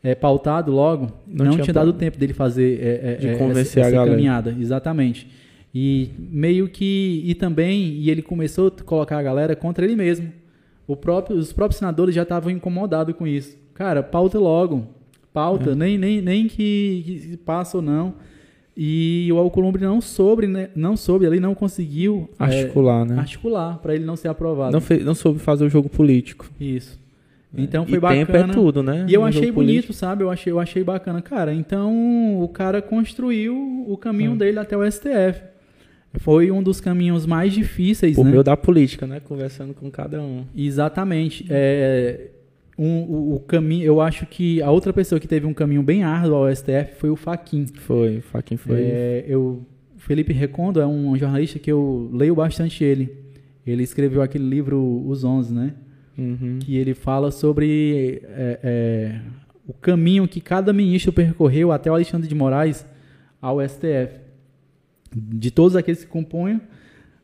[0.03, 3.35] é, pautado logo, não, não tinha, tinha dado tempo dele fazer é, é, de é,
[3.37, 4.55] convencer essa, essa caminhada.
[4.59, 5.27] Exatamente.
[5.73, 7.21] E meio que.
[7.25, 7.93] E também.
[7.93, 10.31] E ele começou a colocar a galera contra ele mesmo.
[10.85, 13.57] O próprio, os próprios senadores já estavam incomodados com isso.
[13.73, 14.85] Cara, pauta logo.
[15.31, 15.75] Pauta, é.
[15.75, 18.13] nem, nem, nem que, que passa ou não.
[18.75, 23.19] E o Alcolumbre não soube, né, não soube, ele não conseguiu articular, é, né?
[23.19, 24.71] Articular para ele não ser aprovado.
[24.71, 26.49] Não, fez, não soube fazer o jogo político.
[26.59, 26.99] Isso.
[27.55, 28.25] Então foi e bacana.
[28.25, 29.05] tempo é tudo, né?
[29.07, 29.93] E eu achei bonito, político.
[29.93, 30.23] sabe?
[30.23, 31.21] Eu achei, eu achei bacana.
[31.21, 34.37] Cara, então o cara construiu o caminho hum.
[34.37, 35.41] dele até o STF.
[36.15, 38.31] Foi um dos caminhos mais difíceis, o né?
[38.31, 39.19] meu da política, né?
[39.19, 40.45] Conversando com cada um.
[40.55, 41.45] Exatamente.
[41.49, 42.29] É,
[42.77, 46.03] um, o, o caminho, eu acho que a outra pessoa que teve um caminho bem
[46.03, 47.65] árduo ao STF foi o Faquin.
[47.65, 48.79] Foi, o Faquin foi.
[48.79, 49.65] É, eu,
[49.97, 53.15] Felipe Recondo é um jornalista que eu leio bastante ele.
[53.65, 55.73] Ele escreveu aquele livro Os Onze, né?
[56.17, 56.59] Uhum.
[56.59, 59.21] Que ele fala sobre é, é,
[59.67, 62.85] o caminho que cada ministro percorreu até o Alexandre de Moraes
[63.41, 64.21] ao STF.
[65.15, 66.61] De todos aqueles que compõem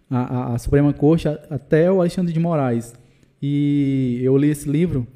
[0.10, 2.94] a, a, a Suprema Corte a, até o Alexandre de Moraes.
[3.42, 5.08] E eu li esse livro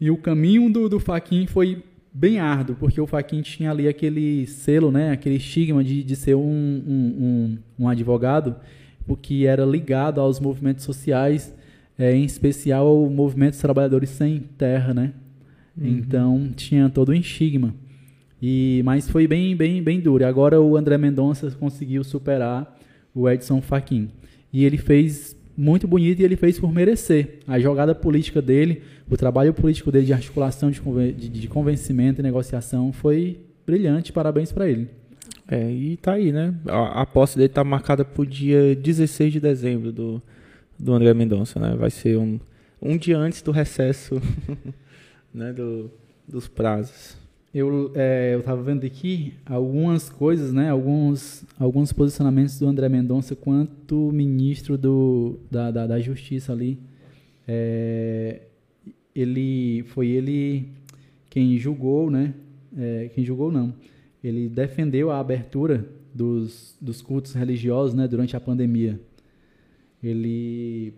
[0.00, 1.82] e o caminho do, do Faquin foi
[2.12, 6.36] bem árduo, porque o Faquin tinha ali aquele selo, né, aquele estigma de, de ser
[6.36, 8.54] um, um, um, um advogado
[9.20, 11.54] que era ligado aos movimentos sociais,
[11.98, 15.12] é, em especial ao movimento dos trabalhadores sem terra, né?
[15.76, 15.86] Uhum.
[15.86, 17.74] Então tinha todo o estigma.
[18.42, 20.22] E, mas foi bem, bem, bem duro.
[20.22, 22.78] E agora o André Mendonça conseguiu superar
[23.14, 24.10] o Edson Fachin.
[24.52, 27.38] E ele fez muito bonito e ele fez por merecer.
[27.46, 30.80] A jogada política dele, o trabalho político dele de articulação, de,
[31.12, 34.12] de, de convencimento e negociação foi brilhante.
[34.12, 34.88] Parabéns para ele.
[35.48, 36.54] É, e tá aí, né?
[36.66, 40.22] A, a posse dele tá marcada pro dia 16 de dezembro do,
[40.78, 41.74] do André Mendonça, né?
[41.76, 42.38] Vai ser um,
[42.80, 44.20] um dia antes do recesso
[45.32, 45.52] né?
[45.52, 45.90] do,
[46.26, 47.16] dos prazos.
[47.54, 50.70] Eu é, eu estava vendo aqui algumas coisas, né?
[50.70, 56.80] Alguns alguns posicionamentos do André Mendonça quanto ministro do, da, da, da Justiça ali.
[57.46, 58.42] É,
[59.14, 60.68] ele foi ele
[61.30, 62.34] quem julgou, né?
[62.76, 63.72] É, quem julgou não.
[64.22, 68.08] Ele defendeu a abertura dos, dos cultos religiosos, né?
[68.08, 69.00] Durante a pandemia.
[70.04, 70.92] Ele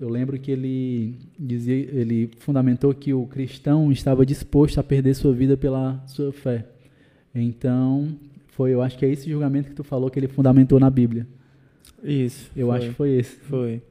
[0.00, 5.32] eu lembro que ele dizia, ele fundamentou que o cristão estava disposto a perder sua
[5.32, 6.64] vida pela sua fé.
[7.34, 8.08] Então,
[8.48, 11.26] foi, eu acho que é esse julgamento que tu falou que ele fundamentou na Bíblia.
[12.02, 12.50] Isso.
[12.56, 12.76] Eu foi.
[12.76, 13.36] acho que foi esse.
[13.40, 13.82] Foi.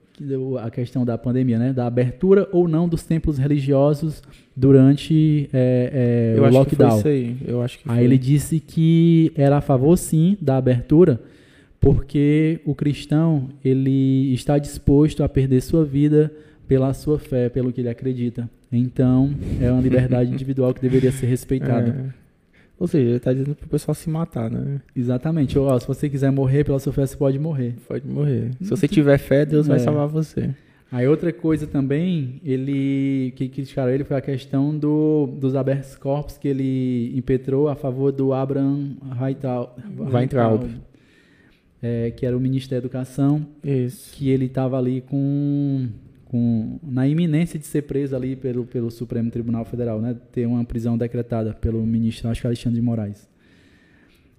[0.61, 1.71] A questão da pandemia, né?
[1.71, 4.21] Da abertura ou não dos templos religiosos
[4.55, 6.97] durante é, é, eu o acho lockdown.
[6.97, 7.37] Que foi isso aí.
[7.47, 8.03] Eu acho que aí foi.
[8.03, 11.21] ele disse que era a favor, sim, da abertura,
[11.79, 16.31] porque o cristão ele está disposto a perder sua vida
[16.67, 18.49] pela sua fé, pelo que ele acredita.
[18.71, 22.13] Então, é uma liberdade individual que deveria ser respeitada.
[22.15, 22.19] É.
[22.77, 24.79] Ou seja, ele está dizendo para o pessoal se matar, né?
[24.95, 25.57] Exatamente.
[25.57, 27.75] Ou, ó, se você quiser morrer pela sua fé, você pode morrer.
[27.87, 28.51] Pode morrer.
[28.61, 29.79] Se você tiver fé, Deus vai É.
[29.79, 30.51] salvar você.
[30.91, 36.37] Aí outra coisa também, ele que criticaram ele foi a questão do, dos habeas corpus
[36.37, 39.69] que ele impetrou a favor do Abraham Weintraub,
[40.11, 40.63] Weintraub.
[41.81, 44.13] É, que era o ministro da Educação, Isso.
[44.13, 45.87] que ele estava ali com,
[46.25, 50.15] com na iminência de ser preso ali pelo, pelo Supremo Tribunal Federal, né?
[50.31, 53.29] Ter uma prisão decretada pelo ministro, acho que Alexandre de Moraes.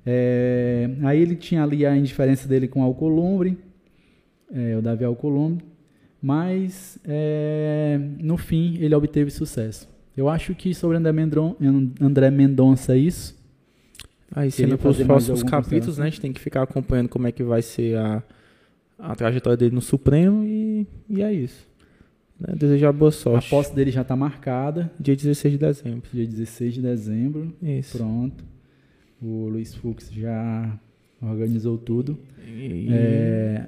[0.05, 3.59] É, aí ele tinha ali a indiferença dele com Alcolumbre,
[4.53, 5.64] é, o Davi Alcolumbre,
[6.20, 9.88] mas é, no fim ele obteve sucesso.
[10.16, 11.57] Eu acho que sobre André, Mendron,
[12.00, 13.39] André Mendonça é isso.
[14.33, 16.07] Aí, sendo para os próximos capítulos, né?
[16.07, 18.23] A gente tem que ficar acompanhando como é que vai ser a,
[18.99, 21.66] a trajetória dele no Supremo e, e é isso.
[22.38, 22.55] Né?
[22.57, 23.51] Desejar boa A sorte.
[23.51, 26.03] posse dele já está marcada, Dia 16 de dezembro.
[26.12, 27.53] dia 16 de dezembro.
[27.62, 27.99] Isso.
[27.99, 28.45] Pronto.
[29.21, 30.79] O Luiz Fux já
[31.21, 32.16] organizou tudo.
[32.47, 33.66] E- É,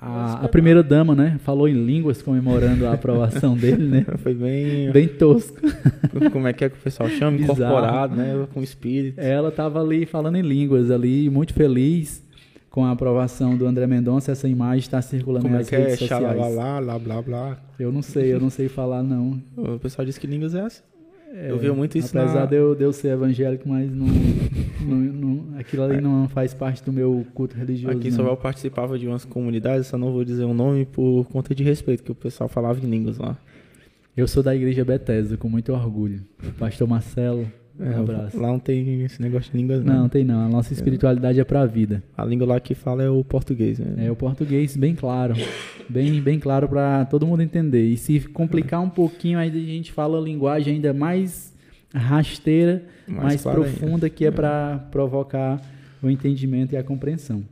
[0.00, 1.38] a, a primeira dama, né?
[1.44, 4.06] Falou em línguas comemorando a aprovação dele, né?
[4.22, 4.90] Foi bem.
[4.90, 5.58] Bem tosco.
[6.32, 7.36] Como é que é que o pessoal chama?
[7.36, 7.52] Bizarro.
[7.60, 8.46] Incorporado, né?
[8.54, 9.20] Com espírito.
[9.20, 12.22] Ela estava ali falando em línguas ali, muito feliz
[12.70, 14.32] com a aprovação do André Mendonça.
[14.32, 15.96] Essa imagem está circulando Como é nas que redes é?
[15.96, 16.54] sociais.
[16.54, 17.58] Lá, blá, blá.
[17.78, 19.40] Eu não sei, eu não sei falar não.
[19.56, 20.82] O pessoal diz que línguas é essa.
[21.32, 24.06] É, Eu vi muito isso Apesar na- de, eu, de eu ser evangélico, mas não,
[24.80, 24.96] não-
[25.60, 27.96] aquilo ali não faz parte do meu culto religioso.
[27.96, 28.10] Aqui em.
[28.10, 31.62] Sobral eu participava de umas comunidades, só não vou dizer o nome por conta de
[31.62, 33.36] respeito, que o pessoal falava em línguas lá.
[34.16, 36.20] Eu sou da igreja Bethesda, com muito orgulho.
[36.58, 37.46] Pastor Marcelo,
[37.78, 38.38] um É, abraço.
[38.38, 40.08] Lá não tem esse negócio de línguas, Não, não.
[40.08, 40.40] tem não.
[40.44, 42.02] A nossa espiritualidade é pra vida.
[42.16, 44.06] A língua lá que fala é o português, né?
[44.06, 45.34] É o português bem claro.
[45.88, 47.84] Bem, bem claro pra todo mundo entender.
[47.88, 51.49] E se complicar um pouquinho, aí a gente fala a linguagem ainda mais
[51.94, 53.60] rasteira, mais, ainda.
[53.60, 55.60] profunda, que é pra provocar
[56.02, 57.44] o entendimento e a compreensão.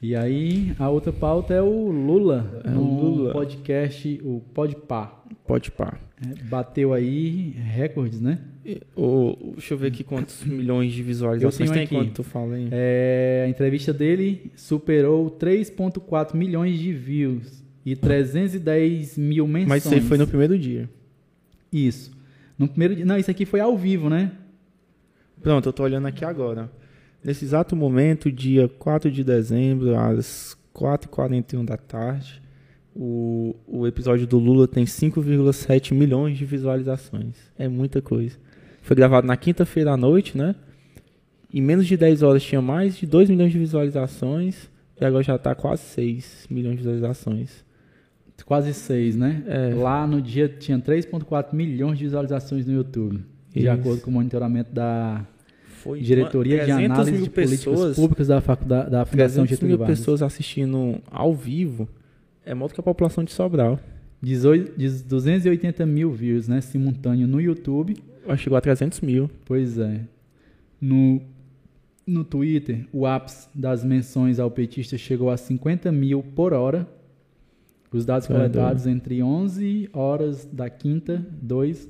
[0.00, 3.32] E aí, a outra pauta é o Lula, É o no Lula.
[3.32, 5.24] podcast, o Podpah.
[5.46, 5.98] Pode pá.
[6.22, 8.38] É, Bateu aí recordes, né?
[8.64, 12.10] E, o- deixa eu ver aqui quantos milhões de visualizações tenho tem aqui.
[12.10, 12.68] tu fala aí.
[12.70, 19.68] É, a entrevista dele superou 3,4 milhões de views e 310 mil menções.
[19.68, 20.88] Mas isso aí foi no primeiro dia.
[21.72, 22.15] Isso.
[22.58, 23.04] No primeiro dia.
[23.04, 24.32] Não, isso aqui foi ao vivo, né?
[25.42, 26.70] Pronto, eu tô olhando aqui agora.
[27.22, 32.40] Nesse exato momento, dia 4 de dezembro, às 4h41 da tarde,
[32.94, 37.36] o, o episódio do Lula tem 5,7 milhões de visualizações.
[37.58, 38.38] É muita coisa.
[38.80, 40.54] Foi gravado na quinta-feira à noite, né?
[41.52, 44.70] Em menos de 10 horas tinha mais de 2 milhões de visualizações.
[44.98, 47.65] E agora já está quase 6 milhões de visualizações.
[48.44, 49.42] Quase 6, né?
[49.46, 49.74] É.
[49.74, 53.24] Lá no dia tinha 3,4 milhões de visualizações no YouTube.
[53.54, 53.60] Isso.
[53.60, 55.26] De acordo com o monitoramento da
[55.82, 59.98] Foi Diretoria de Análise de pessoas, Políticas Públicas da, faculdade, da Fundação Getúlio Vargas.
[59.98, 61.88] mil pessoas assistindo ao vivo
[62.46, 63.80] é mais do que a população de Sobral.
[64.22, 66.60] 18, 280 mil views, né?
[66.60, 67.96] Simultâneo no YouTube.
[68.24, 69.30] Acho que chegou a 300 mil.
[69.44, 70.00] Pois é.
[70.80, 71.20] No,
[72.06, 76.88] no Twitter, o ápice das menções ao petista chegou a 50 mil por hora.
[77.96, 81.88] Os dados coletados entre 11 horas da quinta, 2,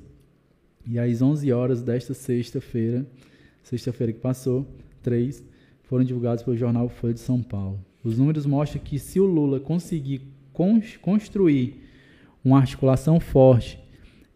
[0.89, 3.05] e às 11 horas desta sexta-feira,
[3.61, 4.65] sexta-feira que passou,
[5.03, 5.43] 3,
[5.83, 7.77] foram divulgados pelo jornal Folha de São Paulo.
[8.05, 10.21] Os números mostram que se o Lula conseguir
[11.01, 11.83] construir
[12.41, 13.77] uma articulação forte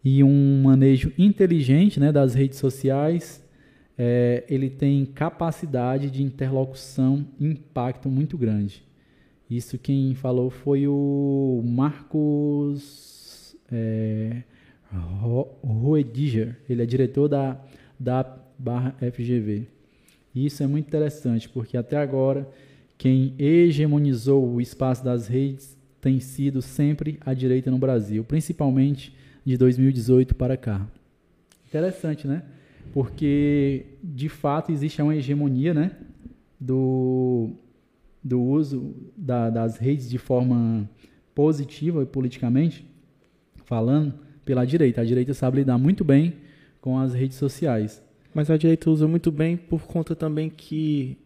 [0.04, 3.42] e um manejo inteligente né, das redes sociais,
[3.96, 8.84] é, ele tem capacidade de interlocução e impacto muito grande.
[9.56, 14.44] Isso quem falou foi o Marcos é,
[15.62, 17.60] Roediger, ele é diretor da,
[18.00, 18.24] da
[18.58, 19.66] barra FGV.
[20.34, 22.48] Isso é muito interessante, porque até agora
[22.96, 29.58] quem hegemonizou o espaço das redes tem sido sempre a direita no Brasil, principalmente de
[29.58, 30.88] 2018 para cá.
[31.68, 32.42] Interessante, né?
[32.90, 35.90] Porque de fato existe uma hegemonia, né,
[36.58, 37.50] do,
[38.22, 40.88] do uso da, das redes de forma
[41.34, 42.86] positiva politicamente
[43.64, 44.14] falando
[44.44, 45.00] pela direita.
[45.00, 46.34] A direita sabe lidar muito bem
[46.80, 48.02] com as redes sociais.
[48.34, 51.16] Mas a direita usa muito bem por conta também que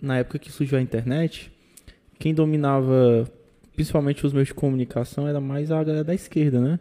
[0.00, 1.50] na época que surgiu a internet,
[2.18, 3.30] quem dominava
[3.74, 6.78] principalmente os meios de comunicação, era mais a galera da esquerda, né?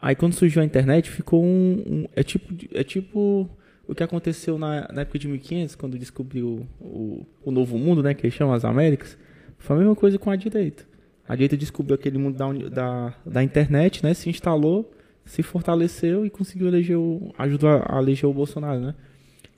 [0.00, 1.82] Aí quando surgiu a internet, ficou um.
[1.86, 3.48] um é, tipo, é tipo
[3.86, 8.14] o que aconteceu na, na época de 1500, quando descobriu o, o novo mundo, né?
[8.14, 9.16] Que eles chamam as Américas.
[9.58, 10.84] Foi a mesma coisa com a direita.
[11.28, 14.14] A direita descobriu aquele mundo da, da, da internet, né?
[14.14, 14.90] Se instalou,
[15.24, 18.94] se fortaleceu e conseguiu eleger o, a eleger o Bolsonaro, né?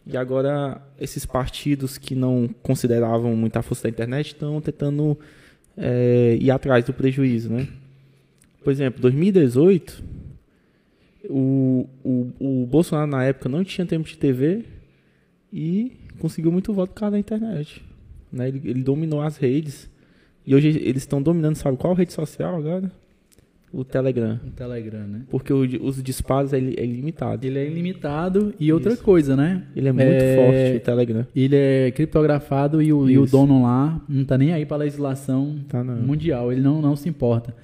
[0.07, 5.19] E agora esses partidos que não consideravam muita força da internet estão tentando
[5.77, 7.67] é, ir atrás do prejuízo, né?
[8.63, 10.03] Por exemplo, 2018,
[11.29, 14.65] o, o, o Bolsonaro na época não tinha tempo de TV
[15.53, 17.83] e conseguiu muito voto por causa da internet.
[18.33, 18.49] Né?
[18.49, 19.91] Ele, ele dominou as redes.
[20.47, 22.91] E hoje eles estão dominando, sabe qual rede social agora?
[23.73, 24.39] O Telegram.
[24.47, 25.23] O Telegram, né?
[25.29, 27.45] Porque o uso de disparos é, é ilimitado.
[27.45, 29.03] Ele é ilimitado e outra Isso.
[29.03, 29.65] coisa, né?
[29.75, 30.37] Ele é muito é...
[30.37, 31.27] forte, o Telegram.
[31.35, 34.81] Ele é criptografado e o, e o, dono lá não tá nem aí para a
[34.81, 36.53] legislação tá mundial.
[36.53, 37.55] Ele não, não se importa.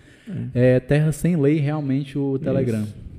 [0.52, 0.76] É.
[0.76, 2.82] é terra sem lei realmente o Telegram.
[2.82, 3.09] Isso.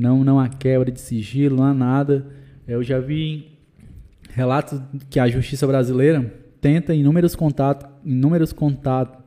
[0.00, 2.26] Não, não há quebra de sigilo, não há nada.
[2.66, 3.58] Eu já vi
[4.32, 9.18] relatos que a justiça brasileira tenta inúmeros contatos, inúmeros contatos,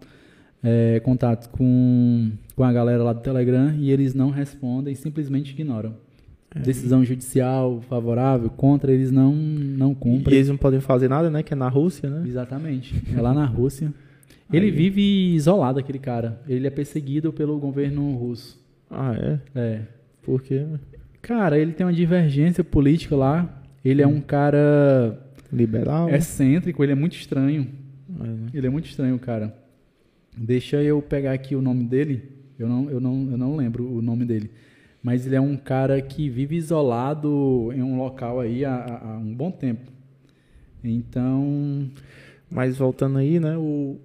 [0.64, 5.96] é, contatos com com a galera lá do Telegram e eles não respondem, simplesmente ignoram.
[6.56, 6.60] É.
[6.60, 10.36] Decisão judicial favorável, contra, eles não, não cumprem.
[10.36, 11.42] E eles não podem fazer nada, né?
[11.42, 12.28] Que é na Rússia, né?
[12.28, 12.94] Exatamente.
[13.16, 13.92] É lá na Rússia.
[14.54, 14.72] Ele Aí.
[14.72, 16.40] vive isolado, aquele cara.
[16.48, 18.62] Ele é perseguido pelo governo russo.
[18.90, 19.40] Ah, é?
[19.56, 19.82] É.
[20.24, 20.66] Por quê?
[21.22, 23.62] Cara, ele tem uma divergência política lá.
[23.84, 24.10] Ele hum.
[24.10, 25.20] é um cara...
[25.52, 26.10] Liberal?
[26.10, 27.68] Excêntrico, ele é muito estranho.
[28.20, 28.48] É, né?
[28.54, 29.56] Ele é muito estranho, cara.
[30.36, 32.24] Deixa eu pegar aqui o nome dele.
[32.58, 34.50] Eu não, eu não, eu não lembro o nome dele.
[35.02, 39.34] Mas ele é um cara que vive isolado em um local aí há, há um
[39.34, 39.92] bom tempo.
[40.84, 41.90] Então.
[42.50, 43.58] Mas voltando aí, né?
[43.58, 44.00] O,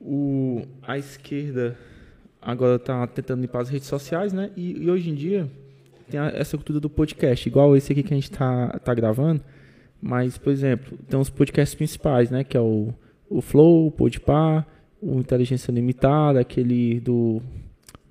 [0.00, 1.78] o, a esquerda
[2.40, 4.50] agora está tentando limpar as redes sociais, né?
[4.56, 5.50] E, e hoje em dia
[6.10, 9.42] tem a, essa cultura do podcast, igual esse aqui que a gente está tá gravando.
[10.02, 12.42] Mas, por exemplo, tem os podcasts principais, né?
[12.42, 12.94] Que é o,
[13.28, 14.66] o Flow, o Podpah,
[15.00, 17.42] o Inteligência Limitada, aquele do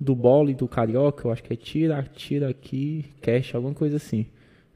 [0.00, 4.24] do Bole do Carioca, eu acho que é Tira, Tira aqui, Cash, alguma coisa assim.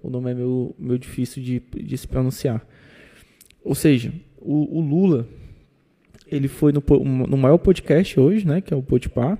[0.02, 2.62] O nome é meio, meio difícil de, de se pronunciar.
[3.64, 5.26] Ou seja, o, o Lula,
[6.26, 6.82] ele foi no,
[7.26, 9.38] no maior podcast hoje, né, que é o Podpah,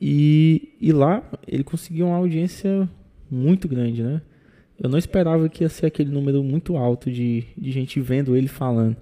[0.00, 2.88] e, e lá ele conseguiu uma audiência
[3.30, 4.20] muito grande, né?
[4.78, 8.48] Eu não esperava que ia ser aquele número muito alto de, de gente vendo ele
[8.48, 8.96] falando.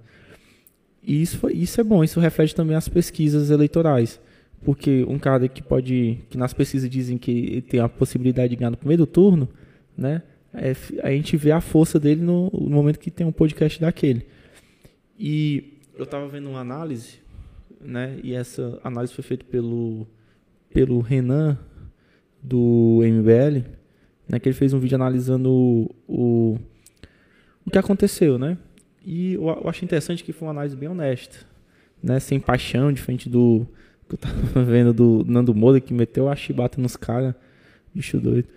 [1.02, 4.20] E isso, isso é bom, isso reflete também as pesquisas eleitorais.
[4.62, 8.70] Porque um cara que pode, que nas pesquisas dizem que tem a possibilidade de ganhar
[8.70, 9.48] no primeiro turno,
[9.96, 10.22] né?
[10.52, 14.26] É, a gente vê a força dele no, no, momento que tem um podcast daquele.
[15.18, 17.20] E eu estava vendo uma análise
[17.80, 18.18] né?
[18.22, 20.06] E essa análise foi feita pelo,
[20.72, 21.58] pelo Renan,
[22.42, 23.66] do MBL,
[24.28, 24.38] né?
[24.38, 26.58] Que ele fez um vídeo analisando o, o,
[27.66, 28.58] o que aconteceu, né?
[29.04, 31.38] E eu, eu achei interessante que foi uma análise bem honesta,
[32.02, 32.20] né?
[32.20, 33.66] Sem paixão, diferente do
[34.08, 34.34] que eu tava
[34.64, 37.34] vendo do Nando Moura, que meteu a chibata nos caras,
[37.94, 38.48] bicho doido.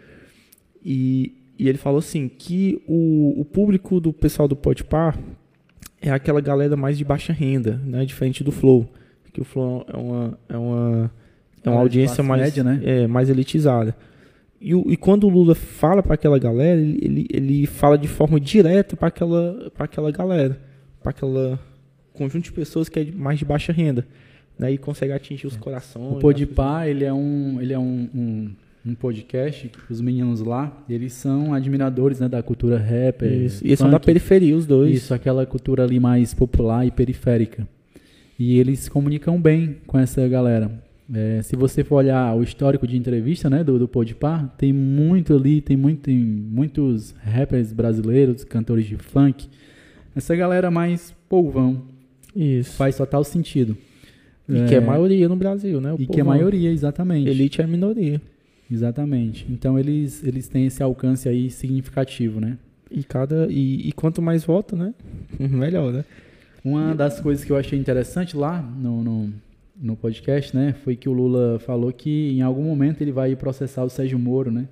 [0.84, 5.18] E, e ele falou assim, que o, o público do pessoal do Podpar
[6.04, 8.04] é aquela galera mais de baixa renda, né?
[8.06, 8.88] Diferente do Flow.
[9.32, 11.12] Que o Flow é uma, é uma,
[11.64, 12.82] é uma audiência mais, média, né?
[12.84, 13.96] é, mais elitizada.
[14.62, 18.96] E, e quando o Lula fala para aquela galera, ele, ele, fala de forma direta
[18.96, 20.60] para aquela, aquela galera,
[21.02, 21.60] para aquela
[22.14, 24.06] conjunto de pessoas que é mais de baixa renda.
[24.60, 26.18] Né, e consegue atingir os corações.
[26.18, 28.52] O Podpah, ele é um, ele é um, um,
[28.86, 33.24] um podcast os meninos lá, eles são admiradores né, da cultura rap.
[33.24, 33.64] Isso.
[33.64, 34.96] E eles são da periferia, os dois.
[34.96, 37.68] Isso, aquela cultura ali mais popular e periférica.
[38.38, 40.70] E eles se comunicam bem com essa galera.
[41.14, 45.34] É, se você for olhar o histórico de entrevista né, do, do Podpah, tem muito
[45.34, 49.48] ali, tem, muito, tem muitos rappers brasileiros, cantores de funk.
[50.16, 51.84] Essa galera mais povão.
[52.36, 52.74] Isso.
[52.74, 53.78] Faz total sentido.
[54.48, 55.94] E que é maioria no Brasil, né?
[55.94, 57.30] O e que é maioria, exatamente.
[57.30, 58.22] Elite é minoria.
[58.70, 59.46] Exatamente.
[59.50, 62.58] Então eles, eles têm esse alcance aí significativo, né?
[62.90, 64.94] E, cada, e, e quanto mais vota, né?
[65.40, 66.06] Melhor, né?
[66.64, 69.34] Uma das coisas que eu achei interessante lá no, no,
[69.76, 70.74] no podcast, né?
[70.84, 74.50] Foi que o Lula falou que em algum momento ele vai processar o Sérgio Moro,
[74.50, 74.68] né?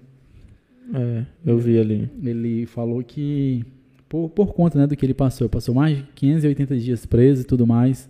[0.93, 2.09] É, eu vi ali.
[2.23, 3.65] Ele falou que,
[4.07, 7.45] por, por conta né, do que ele passou, passou mais de 580 dias preso e
[7.45, 8.09] tudo mais.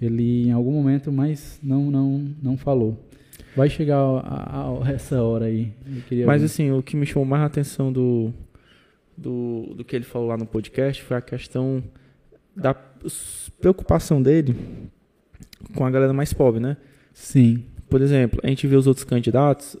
[0.00, 2.96] Ele em algum momento, mas não, não, não falou.
[3.58, 5.72] Vai chegar a, a- a essa hora aí.
[6.24, 6.46] Mas ver.
[6.46, 8.32] assim, o que me chamou mais a atenção do,
[9.16, 11.82] do, do que ele falou lá no podcast foi a questão
[12.56, 12.74] da
[13.60, 14.54] preocupação dele
[15.74, 16.76] com a galera mais pobre, né?
[17.12, 17.64] Sim.
[17.88, 19.76] Por exemplo, a gente vê os outros candidatos.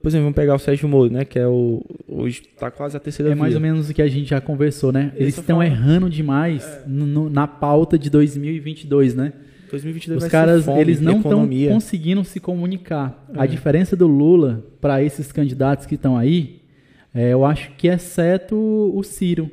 [0.00, 1.24] Por exemplo, vamos pegar o Sérgio Moro, né?
[1.26, 1.84] Que é o.
[2.08, 3.58] Hoje tá quase a terceira É mais via.
[3.58, 5.12] ou menos o que a gente já conversou, né?
[5.14, 6.84] Eles estão errando demais É.
[6.86, 9.34] no- na pauta de 2022, né?
[9.70, 13.26] 2022 Os caras, fome, eles não estão conseguindo se comunicar.
[13.36, 13.48] A É.
[13.48, 16.60] diferença do Lula para esses candidatos que estão aí,
[17.14, 19.50] é, eu acho que exceto o Ciro.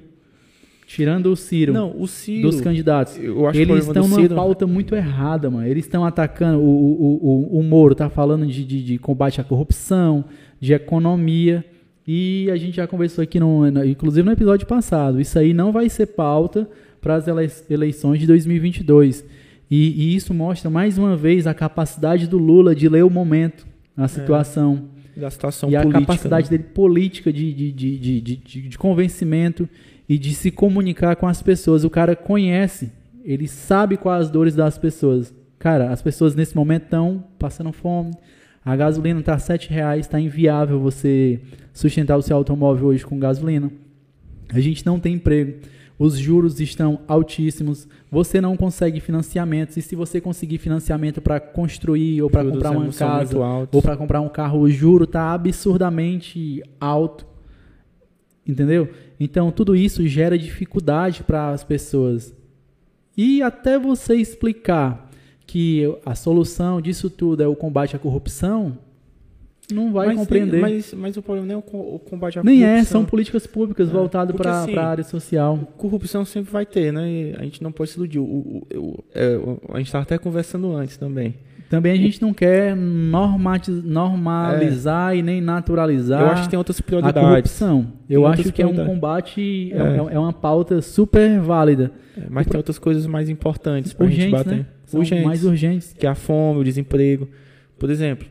[0.85, 2.49] Tirando o Ciro Não, o Ciro.
[2.49, 3.17] dos candidatos.
[3.17, 5.67] Eles estão numa Ciro- pauta muito errada, mano.
[5.67, 6.59] Eles estão atacando.
[6.59, 7.19] O, o,
[7.55, 10.23] o, o Moro tá falando de, de, de combate à corrupção,
[10.61, 11.65] de economia.
[12.07, 15.19] E a gente já conversou aqui, no, inclusive no episódio passado.
[15.19, 16.69] Isso aí não vai ser pauta
[17.01, 19.25] para as elei- eleições de 2022.
[19.69, 23.67] E, e isso mostra mais uma vez a capacidade do Lula de ler o momento,
[23.95, 24.89] a situação
[25.19, 26.05] da situação e a política.
[26.05, 26.57] capacidade né?
[26.57, 28.35] dele política de, de, de, de,
[28.69, 29.67] de, convencimento
[30.07, 31.83] e de se comunicar com as pessoas.
[31.83, 32.91] O cara conhece,
[33.23, 35.33] ele sabe quais as dores das pessoas.
[35.57, 38.11] Cara, as pessoas nesse momento estão passando fome.
[38.63, 41.39] A gasolina está 7 reais, está inviável você
[41.73, 43.71] sustentar o seu automóvel hoje com gasolina.
[44.49, 45.59] A gente não tem emprego.
[45.99, 47.87] Os juros estão altíssimos.
[48.11, 49.77] Você não consegue financiamentos.
[49.77, 53.37] E se você conseguir financiamento para construir ou para comprar uma casa
[53.71, 57.25] ou para comprar um carro, o juro está absurdamente alto.
[58.47, 58.89] Entendeu?
[59.19, 62.33] Então, tudo isso gera dificuldade para as pessoas.
[63.17, 65.09] E até você explicar
[65.47, 68.77] que a solução disso tudo é o combate à corrupção,
[69.71, 70.61] não vai mas, tem- compreender.
[70.61, 72.79] mas, mas o problema nem é o co- o combate à Nem corrupção.
[72.79, 75.57] é, são políticas públicas É, voltadas para assim, a área social.
[75.77, 77.09] Corrupção sempre vai ter, né?
[77.09, 78.19] E a gente não pode se iludir.
[78.19, 81.35] O, o- o- é, o- a gente estava até conversando antes também.
[81.69, 86.83] Também a gente não quer normalizar e nem naturalizar Eu acho que tem outras a
[86.83, 87.21] prioridades.
[87.21, 87.87] corrupção.
[88.09, 90.15] Eu acho que é um combate, é, É.
[90.15, 91.91] é uma pauta super válida.
[92.17, 94.57] É, Mas tem outras coisas mais importantes para a gente Urgentes, bater.
[94.59, 94.65] né?
[94.85, 95.25] São Urgentes.
[95.25, 95.93] mais urgentes.
[95.93, 97.27] Que é a fome, o desemprego.
[97.77, 98.27] Por exemplo,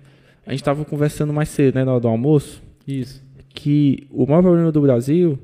[0.47, 3.23] a gente estava conversando mais cedo, né, na hora do almoço, Isso.
[3.51, 5.39] que o maior problema do Brasil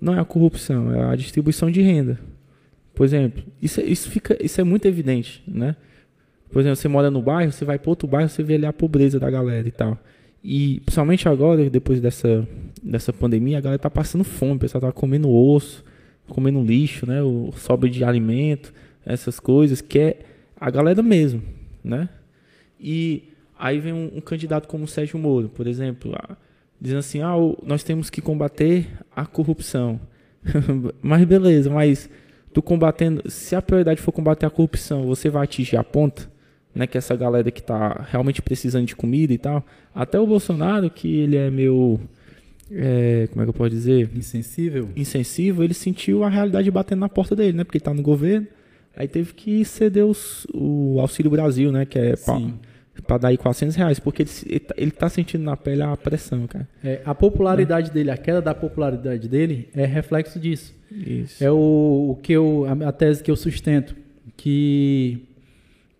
[0.00, 2.18] não é a corrupção, é a distribuição de renda.
[2.94, 5.76] Por exemplo, isso, é- isso, fica, isso é muito evidente, né?
[6.50, 8.72] Por exemplo, você mora no bairro, você vai para outro bairro, você vê ali a
[8.72, 9.98] pobreza da galera e tal.
[10.42, 12.46] E principalmente agora, depois dessa,
[12.82, 15.84] dessa pandemia, a galera tá passando fome, o pessoal tá comendo osso,
[16.28, 17.22] comendo lixo, né?
[17.22, 18.72] O sobra de alimento,
[19.04, 20.18] essas coisas, que é
[20.58, 21.42] a galera mesmo,
[21.84, 22.08] né?
[22.80, 23.24] E
[23.58, 26.36] aí vem um, um candidato como o Sérgio Moro, por exemplo, ah,
[26.80, 27.34] dizendo assim, ah,
[27.64, 30.00] nós temos que combater a corrupção.
[31.02, 32.08] mas beleza, mas
[32.52, 36.30] tu combatendo, se a prioridade for combater a corrupção, você vai atingir a ponta,
[36.74, 39.64] né, que essa galera que tá realmente precisando de comida e tal.
[39.94, 41.98] Até o Bolsonaro, que ele é meio,
[42.70, 44.90] é, como é que eu posso dizer, Insensível.
[44.94, 48.46] insensível, ele sentiu a realidade batendo na porta dele, né, porque ele tá no governo,
[48.96, 51.84] Aí teve que ceder os, o Auxílio Brasil, né?
[51.84, 52.14] Que é
[53.02, 54.30] para dar aí 400 reais, porque ele,
[54.76, 56.68] ele tá sentindo na pele a pressão, cara.
[56.82, 57.92] É, a popularidade é.
[57.92, 60.74] dele, a queda da popularidade dele é reflexo disso.
[60.90, 61.42] Isso.
[61.42, 63.96] É o, o que eu, a, a tese que eu sustento,
[64.36, 65.26] que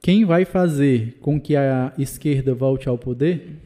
[0.01, 3.57] quem vai fazer com que a esquerda volte ao poder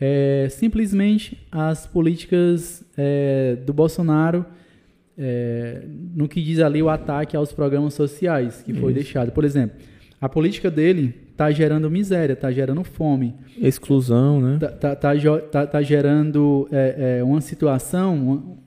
[0.00, 4.44] é simplesmente as políticas é, do Bolsonaro
[5.16, 5.82] é,
[6.14, 9.32] no que diz ali o ataque aos programas sociais que foi deixado.
[9.32, 9.76] Por exemplo,
[10.20, 13.34] a política dele está gerando miséria, está gerando fome.
[13.56, 14.54] Exclusão, né?
[14.54, 18.58] Está tá, tá, tá, tá, gerando é, é, uma situação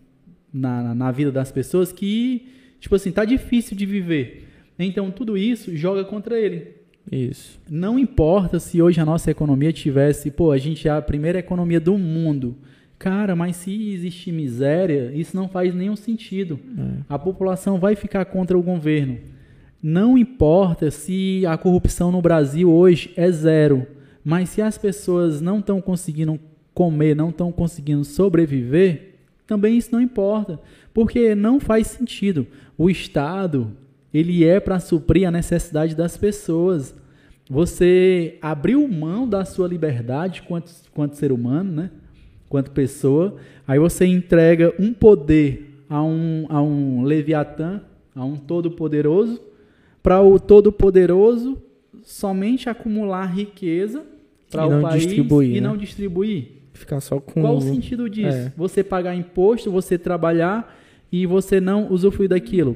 [0.54, 2.48] na, na vida das pessoas que,
[2.80, 4.48] tipo assim, tá difícil de viver.
[4.80, 6.82] Então, tudo isso joga contra ele.
[7.12, 7.60] Isso.
[7.70, 11.80] Não importa se hoje a nossa economia tivesse, pô, a gente é a primeira economia
[11.80, 12.56] do mundo.
[12.98, 16.60] Cara, mas se existe miséria, isso não faz nenhum sentido.
[16.78, 17.04] É.
[17.10, 19.18] A população vai ficar contra o governo.
[19.82, 23.88] Não importa se a corrupção no Brasil hoje é zero,
[24.24, 26.40] mas se as pessoas não estão conseguindo
[26.74, 29.16] comer, não estão conseguindo sobreviver,
[29.48, 30.60] também isso não importa,
[30.94, 32.46] porque não faz sentido.
[32.78, 33.72] O Estado,
[34.14, 36.96] ele é para suprir a necessidade das pessoas.
[37.50, 41.92] Você abriu mão da sua liberdade quanto, quanto ser humano, né?
[42.52, 47.82] quanto pessoa, aí você entrega um poder a um, a um Leviatã,
[48.14, 49.42] a um Todo-Poderoso,
[50.02, 51.62] para o Todo-Poderoso
[52.04, 54.04] somente acumular riqueza
[54.50, 55.62] para o país e né?
[55.62, 56.48] não distribuir.
[56.74, 57.42] Ficar só com.
[57.42, 58.38] Qual o sentido disso?
[58.38, 58.54] É.
[58.58, 60.78] Você pagar imposto, você trabalhar
[61.12, 62.76] e você não usufruir daquilo.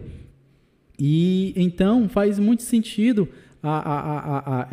[0.99, 3.27] E então faz muito sentido
[3.61, 4.67] a, a, a,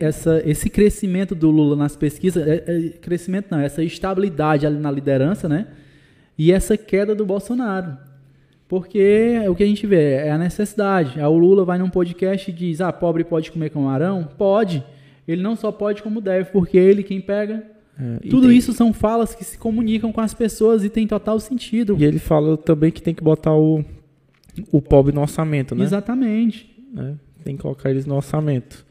[0.00, 4.90] essa, esse crescimento do Lula nas pesquisas, é, é, crescimento não, essa estabilidade ali na
[4.90, 5.66] liderança, né?
[6.38, 7.96] E essa queda do Bolsonaro.
[8.68, 11.20] Porque o que a gente vê é a necessidade.
[11.20, 14.28] o Lula vai num podcast e diz: ah, pobre pode comer camarão?
[14.36, 14.84] Pode.
[15.26, 17.64] Ele não só pode como deve, porque ele quem pega.
[17.98, 18.56] É, Tudo tem...
[18.56, 21.96] isso são falas que se comunicam com as pessoas e tem total sentido.
[21.98, 23.84] E ele fala também que tem que botar o,
[24.70, 25.84] o pobre no orçamento, né?
[25.84, 26.70] Exatamente.
[26.96, 27.14] É.
[27.42, 28.84] Tem que colocar eles no orçamento.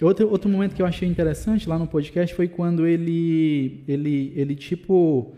[0.00, 4.56] Outro, outro momento que eu achei interessante lá no podcast foi quando ele, ele, ele
[4.56, 5.32] tipo,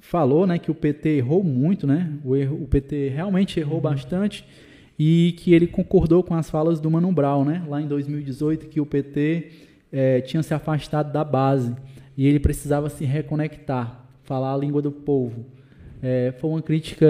[0.00, 2.12] falou né, que o PT errou muito, né?
[2.24, 3.82] O, erro, o PT realmente errou uhum.
[3.82, 4.44] bastante
[4.98, 7.62] e que ele concordou com as falas do Mano Brown, né?
[7.68, 9.48] Lá em 2018, que o PT
[9.92, 11.74] é, eh, tinha se afastado da base
[12.16, 15.46] e ele precisava se reconectar, falar a língua do povo.
[16.02, 17.06] É, foi uma crítica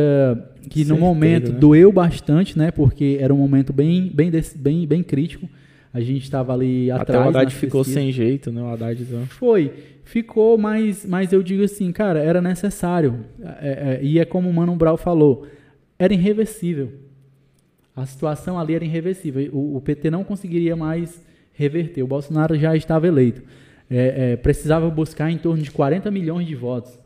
[0.69, 1.59] que Certeiro, no momento né?
[1.59, 2.71] doeu bastante, né?
[2.71, 5.49] Porque era um momento bem, bem, bem, bem crítico.
[5.93, 7.09] A gente estava ali atrás.
[7.09, 8.63] Até o Haddad ficou sem jeito, né?
[8.63, 9.03] O Haddad.
[9.03, 9.27] Então.
[9.27, 9.73] Foi.
[10.11, 13.27] Ficou, mas, mas eu digo assim, cara, era necessário.
[13.61, 15.47] É, é, e é como o Mano Brown falou,
[15.97, 16.91] era irreversível.
[17.95, 19.49] A situação ali era irreversível.
[19.53, 22.03] O, o PT não conseguiria mais reverter.
[22.03, 23.41] O Bolsonaro já estava eleito.
[23.89, 26.99] É, é, precisava buscar em torno de 40 milhões de votos.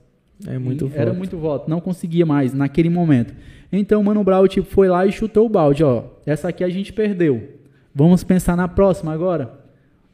[0.46, 3.34] É muito Era muito voto, não conseguia mais naquele momento.
[3.70, 6.04] Então o Mano Brown tipo, foi lá e chutou o balde, ó.
[6.24, 7.50] Essa aqui a gente perdeu.
[7.94, 9.62] Vamos pensar na próxima agora.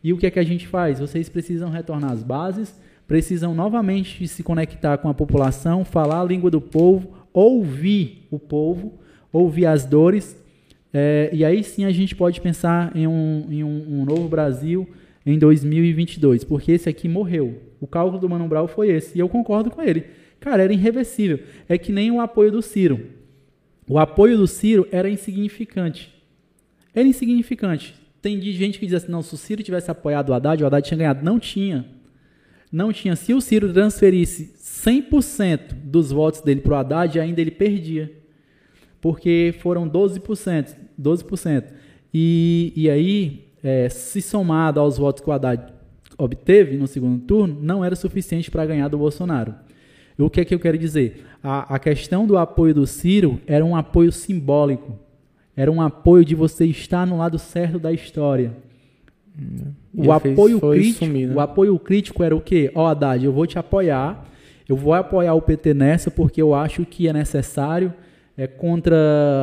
[0.02, 0.98] E o que é que a gente faz?
[0.98, 2.74] Vocês precisam retornar às bases,
[3.06, 8.98] precisam novamente se conectar com a população, falar a língua do povo, ouvir o povo,
[9.32, 10.40] ouvir as dores.
[10.92, 14.88] É, e aí sim a gente pode pensar em um, em um, um novo Brasil
[15.24, 17.60] em 2022, porque esse aqui morreu.
[17.80, 20.04] O cálculo do Mano Brown foi esse, e eu concordo com ele.
[20.38, 21.40] Cara, era irreversível.
[21.68, 23.06] É que nem o apoio do Ciro.
[23.88, 26.14] O apoio do Ciro era insignificante.
[26.94, 27.99] Era insignificante.
[28.22, 30.86] Tem gente que diz assim, não, se o Ciro tivesse apoiado o Haddad, o Haddad
[30.86, 31.24] tinha ganhado.
[31.24, 31.86] Não tinha.
[32.70, 33.16] Não tinha.
[33.16, 38.12] Se o Ciro transferisse 100% dos votos dele para o Haddad, ainda ele perdia.
[39.00, 40.76] Porque foram 12%.
[41.00, 41.64] 12%.
[42.12, 45.72] E, e aí, é, se somado aos votos que o Haddad
[46.18, 49.54] obteve no segundo turno, não era suficiente para ganhar do Bolsonaro.
[50.18, 51.24] O que é que eu quero dizer?
[51.42, 54.98] A, a questão do apoio do Ciro era um apoio simbólico.
[55.60, 58.56] Era um apoio de você estar no lado certo da história.
[59.92, 61.34] O apoio crítico, sumir, né?
[61.34, 62.72] o apoio crítico era o quê?
[62.74, 64.26] Ó, oh, Haddad, eu vou te apoiar.
[64.66, 67.92] Eu vou apoiar o PT nessa porque eu acho que é necessário.
[68.38, 68.96] É contra,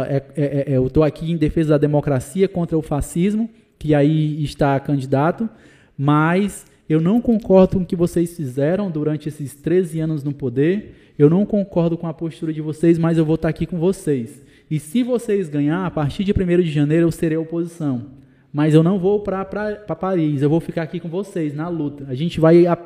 [0.09, 3.47] é, é, é, eu estou aqui em defesa da democracia contra o fascismo,
[3.78, 5.47] que aí está candidato.
[5.95, 10.95] Mas eu não concordo com o que vocês fizeram durante esses 13 anos no poder.
[11.15, 14.47] Eu não concordo com a postura de vocês, mas eu vou estar aqui com vocês.
[14.70, 18.18] E se vocês ganhar, a partir de 1 de janeiro eu serei oposição.
[18.51, 22.05] Mas eu não vou para Paris, eu vou ficar aqui com vocês na luta.
[22.09, 22.78] A gente vai a,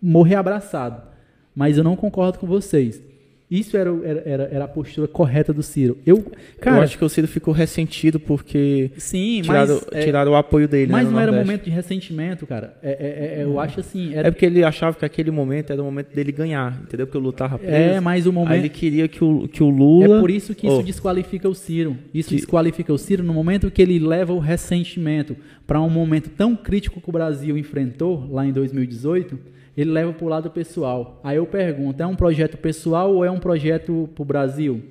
[0.00, 1.02] morrer abraçado.
[1.54, 3.02] Mas eu não concordo com vocês.
[3.54, 3.90] Isso era,
[4.24, 5.98] era, era a postura correta do Ciro.
[6.06, 6.24] Eu,
[6.58, 10.36] cara, eu acho que o Ciro ficou ressentido porque sim, tiraram, mas, é, tiraram o
[10.36, 10.90] apoio dele.
[10.90, 11.46] Mas né, não era Nordeste.
[11.50, 12.78] momento de ressentimento, cara.
[12.82, 14.14] É, é, é, eu acho assim.
[14.14, 17.06] Era, É porque ele achava que aquele momento era o momento dele ganhar, entendeu?
[17.06, 17.74] Porque o Lula tava preso.
[17.74, 18.54] é, mas o Aí momento.
[18.58, 20.16] ele queria que o, que o Lula.
[20.16, 20.82] É por isso que isso Oh.
[20.82, 21.96] desqualifica o Ciro.
[22.14, 25.36] Isso Que- desqualifica o Ciro no momento que ele leva o ressentimento
[25.66, 29.38] para um momento tão crítico que o Brasil enfrentou lá em 2018.
[29.76, 31.20] Ele leva para o lado pessoal.
[31.24, 34.82] Aí eu pergunto: é um projeto pessoal ou é um projeto para o Brasil?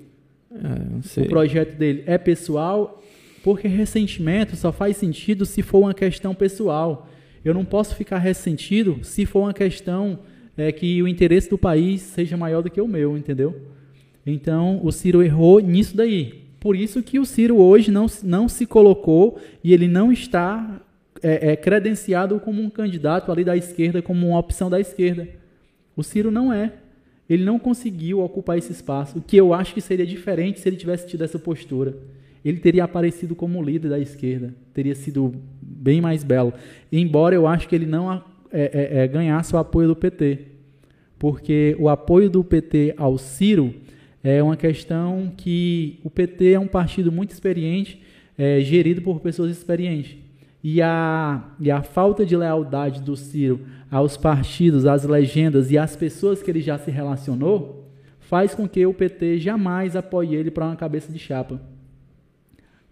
[0.51, 1.21] É.
[1.21, 3.01] O projeto dele é pessoal,
[3.43, 7.07] porque ressentimento só faz sentido se for uma questão pessoal.
[7.43, 10.19] Eu não posso ficar ressentido se for uma questão
[10.57, 13.61] é, que o interesse do país seja maior do que o meu, entendeu?
[14.25, 16.41] Então, o Ciro errou nisso daí.
[16.59, 20.79] Por isso que o Ciro hoje não, não se colocou e ele não está
[21.23, 25.27] é, é, credenciado como um candidato ali da esquerda, como uma opção da esquerda.
[25.95, 26.73] O Ciro não é.
[27.29, 30.75] Ele não conseguiu ocupar esse espaço, o que eu acho que seria diferente se ele
[30.75, 31.95] tivesse tido essa postura.
[32.43, 36.53] Ele teria aparecido como líder da esquerda, teria sido bem mais belo.
[36.91, 40.39] Embora eu acho que ele não é, é, é, ganhasse o apoio do PT,
[41.17, 43.73] porque o apoio do PT ao Ciro
[44.23, 48.01] é uma questão que o PT é um partido muito experiente,
[48.37, 50.17] é, gerido por pessoas experientes.
[50.63, 55.95] E a, e a falta de lealdade do Ciro aos partidos, às legendas e às
[55.95, 57.89] pessoas que ele já se relacionou
[58.19, 61.61] faz com que o PT jamais apoie ele para uma cabeça de chapa.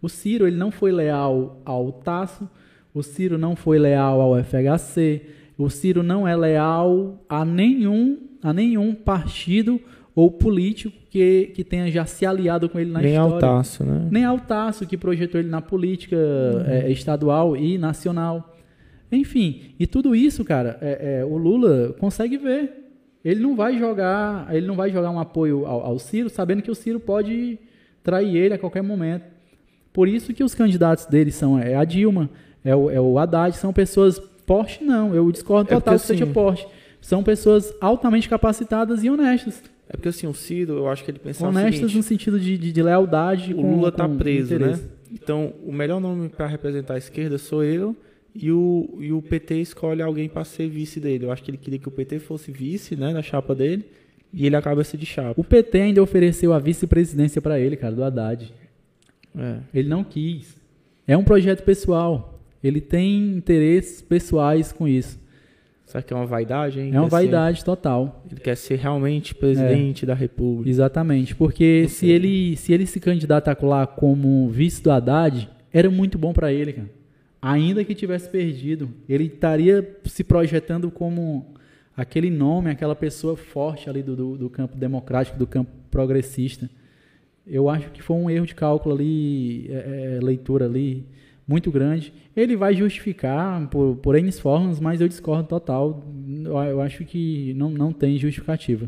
[0.02, 2.50] O Ciro ele não foi leal ao Tasso,
[2.94, 5.22] o Ciro não foi leal ao FHC,
[5.58, 9.80] o Ciro não é leal a nenhum, a nenhum partido
[10.20, 13.36] ou político que, que tenha já se aliado com ele na Nem história.
[13.36, 14.10] altaço, né?
[14.12, 16.18] Nem ao Tasso, que projetou ele na política
[16.68, 18.54] é, estadual e nacional.
[19.10, 22.92] Enfim, e tudo isso, cara, é, é, o Lula consegue ver.
[23.24, 26.70] Ele não vai jogar, ele não vai jogar um apoio ao, ao Ciro, sabendo que
[26.70, 27.58] o Ciro pode
[28.04, 29.24] trair ele a qualquer momento.
[29.94, 32.30] Por isso que os candidatos dele são é a Dilma,
[32.62, 36.08] é o, é o Haddad, são pessoas Porsche não, eu discordo É total porque, que
[36.08, 36.68] seja assim, Porsche.
[37.00, 39.64] São pessoas altamente capacitadas e honestas.
[39.90, 42.58] É porque assim, o Ciro, eu acho que ele pensava honestas seguinte, no sentido de,
[42.58, 43.54] de, de lealdade.
[43.54, 44.80] o com- Lula tá com preso, né?
[45.12, 47.96] Então, o melhor nome para representar a esquerda sou eu
[48.36, 51.26] e o, e o PT escolhe alguém para ser vice dele.
[51.26, 53.84] Eu acho que ele queria que o PT fosse vice, né, na chapa dele,
[54.32, 55.34] e ele acaba se de chapa.
[55.36, 58.54] O PT ainda ofereceu a vice-presidência para ele, cara, do Haddad.
[59.36, 59.58] É.
[59.74, 60.56] Ele não quis.
[61.08, 62.40] É um projeto pessoal.
[62.64, 65.20] Ele tem interesses pessoais com isso.
[65.90, 66.92] Será que é uma vaidade, hein?
[66.94, 68.24] É uma vaidade total.
[68.30, 70.70] Ele quer ser realmente presidente da república.
[70.70, 71.34] Exatamente.
[71.34, 76.32] Porque se ele, se ele se candidatar lá como vice do Haddad, era muito bom
[76.32, 76.90] para ele, cara.
[77.42, 81.56] Ainda que tivesse perdido, ele estaria se projetando como
[81.98, 86.70] aquele nome, aquela pessoa forte ali do, do, do campo democrático, do campo progressista.
[87.48, 91.04] Eu acho que foi um erro de cálculo ali, é, é, leitura ali,
[91.50, 92.14] muito grande.
[92.36, 96.06] Ele vai justificar por, por N formas, mas eu discordo total.
[96.46, 98.88] Eu, acho que não, não tem justificativa.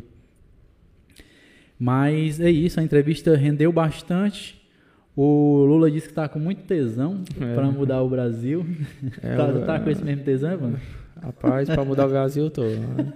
[1.80, 4.62] Mas é isso, a entrevista rendeu bastante.
[5.16, 7.56] O Lula disse que está com muito tesão É.
[7.56, 8.64] para mudar o Brasil.
[9.24, 9.36] É,
[9.66, 10.80] tá, tá com esse mesmo tesão, mano?
[11.22, 12.70] Rapaz, pra mudar o Brasil todo.
[12.70, 13.14] né?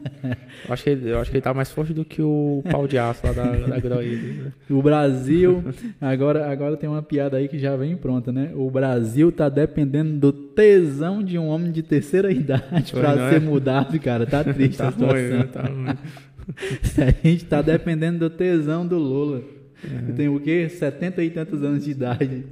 [0.68, 2.88] Eu acho, que ele, eu acho que ele tá mais forte do que o pau
[2.88, 4.52] de aço lá da, da Groídos, né?
[4.70, 5.64] O Brasil,
[6.00, 8.52] agora, agora tem uma piada aí que já vem pronta, né?
[8.56, 13.24] O Brasil tá dependendo do tesão de um homem de terceira idade Foi, para não
[13.26, 13.30] é?
[13.32, 14.26] ser mudado, cara.
[14.28, 15.18] Tá triste Tá a situação.
[15.18, 15.44] ruim, né?
[15.52, 15.98] Tá ruim.
[17.26, 19.42] A gente tá dependendo do tesão do Lula.
[19.84, 20.12] É.
[20.12, 20.70] Tem o quê?
[20.70, 22.46] Setenta e tantos anos de idade.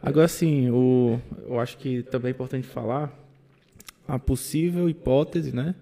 [0.00, 3.12] Agora sim, o, eu acho que também é importante falar
[4.06, 5.74] a possível hipótese, né?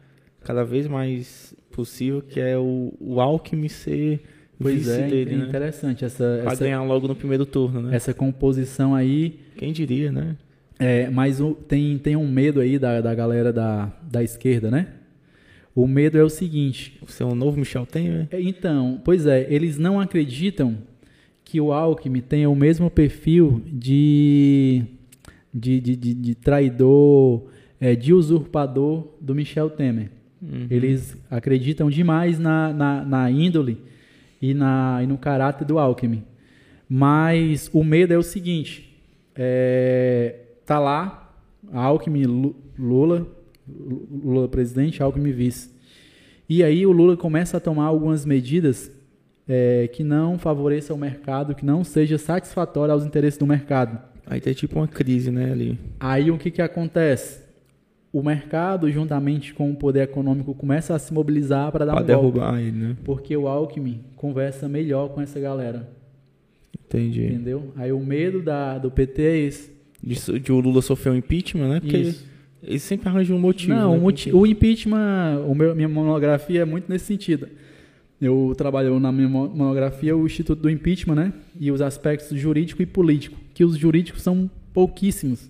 [0.42, 4.20] Cada vez mais possível, que é o, o Alckmin ser
[4.58, 5.46] Pois vice é, dele, é né?
[5.48, 7.94] interessante essa, Pra essa, ganhar logo no primeiro turno, né?
[7.96, 9.38] essa composição aí.
[9.56, 10.36] Quem diria, né?
[10.78, 14.88] É, mas o- tem, tem um medo aí da, da galera da, da esquerda, né?
[15.74, 18.28] O medo é o seguinte: Ser um novo Michel Temer?
[18.30, 20.76] É, Então, pois é, eles não acreditam
[21.44, 24.82] que o Alckmin tenha o mesmo perfil de,
[25.52, 27.44] de, de, de- de traidor,
[27.80, 30.10] é, de usurpador do Michel Temer.
[30.42, 30.66] Uhum.
[30.70, 33.78] Eles acreditam demais na, na, na índole
[34.40, 36.22] e, na, e no caráter do Alckmin.
[36.88, 38.96] Mas o medo é o seguinte:
[39.36, 41.32] é, tá lá,
[41.72, 43.26] Alckmin, Lu- Lula,
[43.68, 45.70] Lula presidente, Alckmin vice.
[46.48, 48.90] E aí o Lula começa a tomar algumas medidas
[49.48, 54.00] é, que não favoreçam o mercado, que não seja satisfatório aos interesses do mercado.
[54.26, 55.78] Aí tem tipo uma crise, né, ali.
[55.98, 57.39] Aí o que, que acontece?
[58.12, 62.06] O mercado, juntamente com o poder econômico, começa a se mobilizar para dar Pra um
[62.06, 62.62] derrubar golpe.
[62.62, 62.96] ele, né?
[63.04, 65.88] Porque o Alckmin conversa melhor com essa galera,
[66.86, 67.24] Entendi.
[67.24, 67.72] entendeu?
[67.76, 69.72] Aí o medo da, do PT é esse.
[70.02, 71.80] De, de o Lula sofrer um impeachment, né?
[71.80, 72.26] Porque Isso.
[72.62, 73.74] ele, ele sempre arranja um motivo.
[73.74, 74.14] Não, né?
[74.32, 77.46] o, o impeachment, o meu- minha monografia é muito nesse sentido.
[78.20, 81.32] Eu trabalho na minha mo- monografia o Instituto do Impeachment, né?
[81.58, 85.48] E os aspectos jurídico e político, que os jurídicos são pouquíssimos.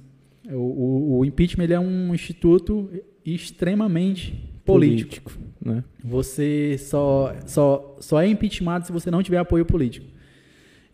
[0.53, 2.91] O, o- o impeachment ele é um instituto
[3.25, 4.35] extremamente
[4.65, 5.33] político.
[5.65, 5.85] né?
[6.05, 10.07] Você só, só, só é impeachment se você não tiver apoio político.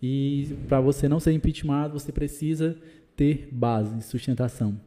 [0.03, 2.77] E para você não ser impeachment, você precisa
[3.17, 4.79] ter base, sustentação.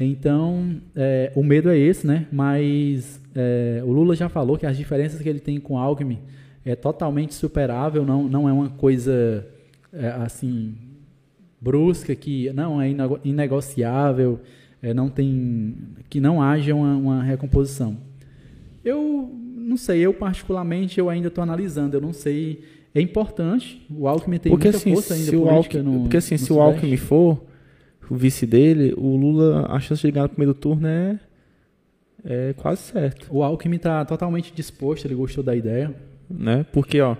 [0.00, 2.26] Então, é, o medo é esse, né?
[2.30, 6.20] Mas é, o Lula já falou que as diferenças que ele tem com o Alckmin
[6.64, 9.44] é totalmente superável, não, não é uma coisa
[9.92, 10.74] é, assim
[11.60, 14.40] brusca que não é inego- inegociável,
[14.82, 15.74] é, não tem
[16.08, 17.96] que não haja uma, uma recomposição.
[18.84, 22.62] Eu não sei, eu particularmente eu ainda estou analisando, eu não sei.
[22.94, 26.00] É importante, o Alckmin tem porque muita assim, força ainda se o política Alckmin, no
[26.02, 26.72] porque assim, no se o Sudeste.
[26.74, 27.44] Alckmin for
[28.10, 31.18] o vice dele, o Lula, a chance de ganhar no primeiro turno é,
[32.24, 35.94] é quase certo, O Alckmin está totalmente disposto, ele gostou da ideia.
[36.30, 36.64] né?
[36.72, 37.16] Porque, ó,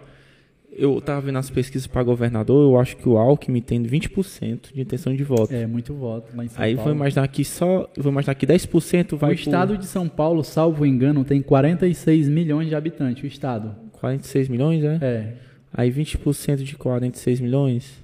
[0.78, 4.80] eu tava vendo as pesquisas para governador, eu acho que o Alckmin tem 20% de
[4.80, 5.52] intenção de voto.
[5.52, 6.90] É, muito voto lá em São Aí Paulo.
[6.90, 10.86] vou imaginar que só, vou imaginar que 10% vai o estado de São Paulo, salvo
[10.86, 13.74] engano, tem 46 milhões de habitantes, o estado.
[13.90, 14.98] por 46 milhões, né?
[15.02, 15.32] É,
[15.72, 18.02] Aí 20% de 46 milhões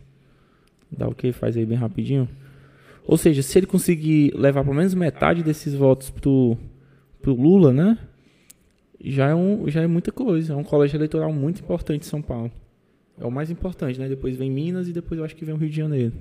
[0.91, 1.33] dá o que?
[1.33, 2.29] Faz aí bem rapidinho.
[3.07, 6.57] Ou seja, se ele conseguir levar pelo menos metade desses votos pro,
[7.23, 7.99] pro Lula, né?
[9.03, 10.55] Já é, um, já é muita coisa.
[10.55, 12.51] É um colégio eleitoral muito importante em São Paulo.
[13.21, 14.09] É o mais importante, né?
[14.09, 16.13] Depois vem Minas e depois eu acho que vem o Rio de Janeiro.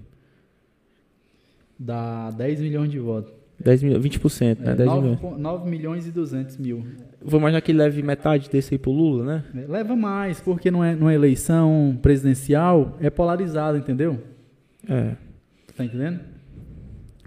[1.79, 3.33] dá 10 milhões de votos.
[3.59, 4.71] 10 milhões, 20%, né?
[4.71, 5.19] É, 10 9, milhões.
[5.19, 6.85] po- 9 milhões e 200 mil.
[7.21, 9.43] Vou imaginar que ele leve metade desse aí pro Lula, né?
[9.63, 14.19] É, Leva mais, porque não é, numa eleição presidencial é polarizado, entendeu?
[14.87, 15.15] É.
[15.75, 16.19] Tá entendendo?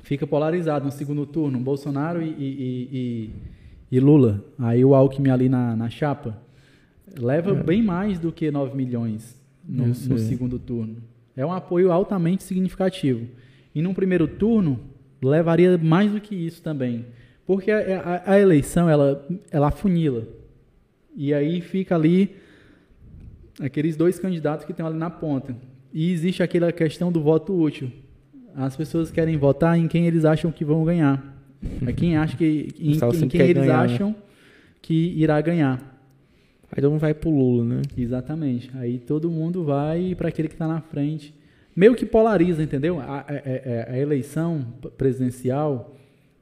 [0.03, 3.31] Fica polarizado no segundo turno, Bolsonaro e, e- e-
[3.97, 4.45] e- Lula.
[4.59, 6.39] Aí o Alckmin ali na, na chapa
[7.19, 10.97] leva bem mais do que 9 milhões no, no segundo turno.
[11.37, 13.27] É um apoio altamente significativo.
[13.75, 14.81] E num primeiro turno,
[15.23, 17.05] levaria mais do que isso também.
[17.47, 20.27] Porque a, a- a eleição, ela, ela afunila.
[21.17, 22.37] E aí fica ali
[23.61, 25.57] aqueles dois candidatos que estão ali na ponta.
[25.93, 27.91] E existe aquela questão do voto útil.
[28.55, 31.35] As pessoas querem votar em quem eles acham que vão ganhar.
[31.87, 32.93] É quem acha que em,
[33.25, 33.95] em quem eles ganhar, né?
[33.95, 34.17] acham
[34.83, 35.96] que irá ganhar.
[36.71, 37.83] Aí todo mundo vai pro Lula, né?
[37.97, 38.71] Exatamente.
[38.75, 41.33] Aí todo mundo vai para aquele que está na frente.
[41.75, 42.99] Meio que polariza, entendeu?
[43.01, 45.95] A, a- a- a eleição presidencial,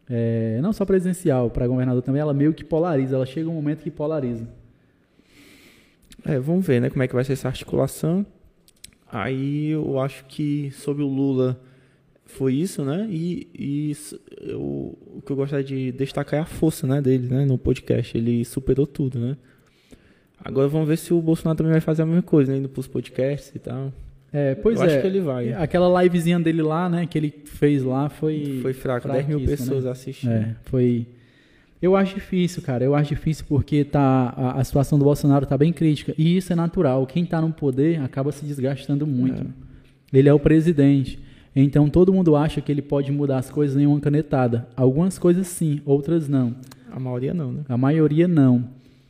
[0.08, 3.16] é, não só presidencial, para governador também, ela meio que polariza.
[3.16, 4.48] Ela chega um momento que polariza.
[6.24, 8.24] É, vamos ver, né, como é que vai ser essa articulação.
[9.10, 11.60] Aí eu acho que sobre o Lula
[12.24, 13.06] foi isso, né?
[13.10, 13.92] E, e
[14.40, 18.16] eu- o que eu gostaria de destacar é a força, né, dele, né, no podcast.
[18.16, 19.36] Ele superou tudo, né?
[20.44, 22.86] Agora vamos ver se o Bolsonaro também vai fazer a mesma coisa, né, indo pros
[22.86, 23.90] podcasts e tal.
[24.30, 24.86] É, pois eu é.
[24.86, 25.52] acho que ele vai.
[25.52, 28.58] Aquela livezinha dele lá, né, que ele fez lá foi.
[28.60, 29.90] Foi fraco, 10 mil fraquíssima, pessoas né?
[29.90, 30.32] assistindo.
[30.32, 31.06] É, foi.
[31.80, 32.84] Eu acho difícil, cara.
[32.84, 36.14] Eu acho difícil porque tá, a, a situação do Bolsonaro tá bem crítica.
[36.18, 37.06] E isso é natural.
[37.06, 39.46] Quem tá no poder acaba se desgastando muito.
[40.12, 41.18] Ele é o presidente.
[41.54, 44.66] Então todo mundo acha que ele pode mudar as coisas em uma canetada.
[44.76, 46.56] Algumas coisas sim, outras não.
[46.90, 47.62] A maioria não, né?
[47.68, 48.64] A maioria não.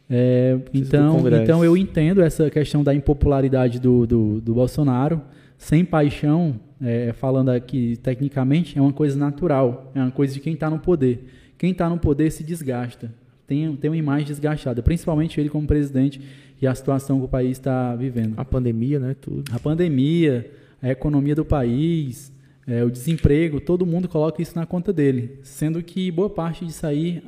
[0.08, 5.20] É, então, então eu entendo essa questão da impopularidade do, do, do Bolsonaro.
[5.56, 9.90] Sem paixão, é, falando aqui tecnicamente, é uma coisa natural.
[9.94, 11.26] É uma coisa de quem está no poder.
[11.56, 13.12] Quem está no poder se desgasta.
[13.46, 16.20] Tem, tem uma imagem desgastada, principalmente ele como presidente
[16.60, 18.34] e a situação que o país está vivendo.
[18.38, 19.44] A pandemia, né, tudo.
[19.52, 20.50] A pandemia,
[20.80, 22.32] a economia do país,
[22.66, 25.38] é, o desemprego, todo mundo coloca isso na conta dele.
[25.42, 27.22] Sendo que boa parte disso aí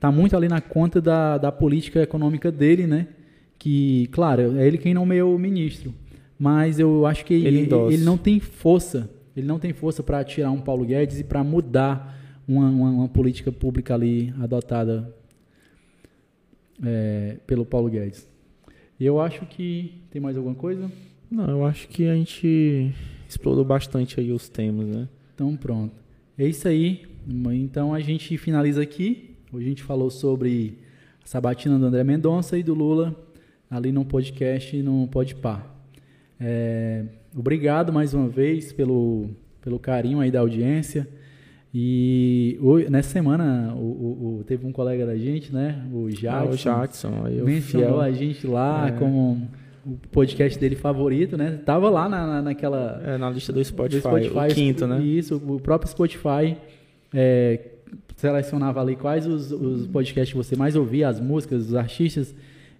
[0.00, 3.08] está muito ali na conta da, da política econômica dele, né?
[3.58, 5.94] Que, claro, é ele quem nomeou o ministro.
[6.38, 9.10] Mas eu acho que Ele ele, ele não tem força.
[9.36, 13.08] Ele não tem força para tirar um Paulo Guedes e para mudar uma, uma, uma
[13.08, 15.14] política pública ali adotada
[16.82, 18.26] é, pelo Paulo Guedes.
[18.98, 20.90] E eu acho que tem mais alguma coisa?
[21.30, 22.90] Não, eu acho que a gente
[23.28, 25.08] explorou bastante aí os temas, né?
[25.34, 25.94] Então pronto.
[26.38, 27.02] É isso aí.
[27.52, 29.29] Então a gente finaliza aqui.
[29.52, 30.78] Hoje a gente falou sobre
[31.24, 33.16] a sabatina do André Mendonça e do Lula
[33.68, 35.66] ali no podcast e no Podpar.
[36.38, 37.02] É,
[37.36, 39.28] obrigado mais uma vez pelo,
[39.60, 41.08] pelo carinho aí da audiência.
[41.74, 45.84] E hoje, nessa semana o, o, o, teve um colega da gente, né?
[45.92, 46.28] O Jadson.
[46.30, 47.22] Ah, o Jadson.
[47.24, 48.92] Aí mencionou a gente lá é.
[48.92, 49.48] como
[49.84, 51.58] o podcast dele favorito, né?
[51.66, 53.02] Tava lá na, na, naquela...
[53.04, 55.02] É, na lista do Spotify, do Spotify o quinto, né?
[55.02, 56.56] Isso, o próprio Spotify
[57.12, 57.60] é,
[58.16, 62.34] selecionava ali quais os, os podcasts que você mais ouvia, as músicas, os artistas,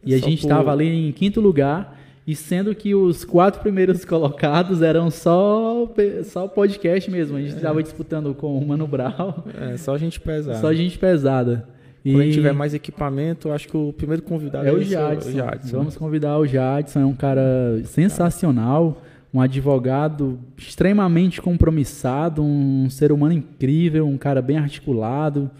[0.05, 0.71] e a gente estava por...
[0.71, 5.89] ali em quinto lugar, e sendo que os quatro primeiros colocados eram só
[6.25, 7.37] só podcast mesmo.
[7.37, 7.83] A gente estava é.
[7.83, 9.35] disputando com o Mano Brown.
[9.59, 10.59] É, só gente pesada.
[10.59, 11.67] Só gente pesada.
[12.05, 12.13] E...
[12.13, 15.29] Quando a gente tiver mais equipamento, acho que o primeiro convidado é, o Jadson.
[15.29, 15.77] o Jadson.
[15.77, 19.03] Vamos convidar o Jadson, é um cara sensacional,
[19.33, 25.51] um advogado extremamente compromissado, um ser humano incrível, um cara bem articulado.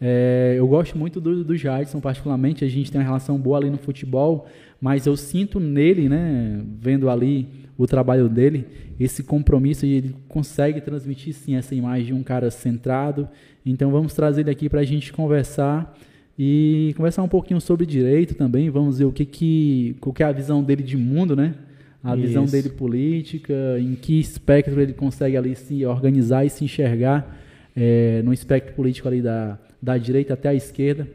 [0.00, 2.64] É, eu gosto muito do, do Jadson, particularmente.
[2.64, 4.48] A gente tem uma relação boa ali no futebol,
[4.80, 7.48] mas eu sinto nele, né, vendo ali
[7.78, 8.66] o trabalho dele,
[8.98, 13.28] esse compromisso e ele consegue transmitir sim essa imagem de um cara centrado.
[13.64, 15.96] Então vamos trazer ele aqui para a gente conversar
[16.36, 18.68] e conversar um pouquinho sobre direito também.
[18.70, 21.54] Vamos ver o que que, qual que é a visão dele de mundo, né?
[22.02, 22.26] A Isso.
[22.26, 27.38] visão dele política, em que espectro ele consegue ali se organizar e se enxergar
[27.76, 31.06] é, no espectro político ali da, da direita até a esquerda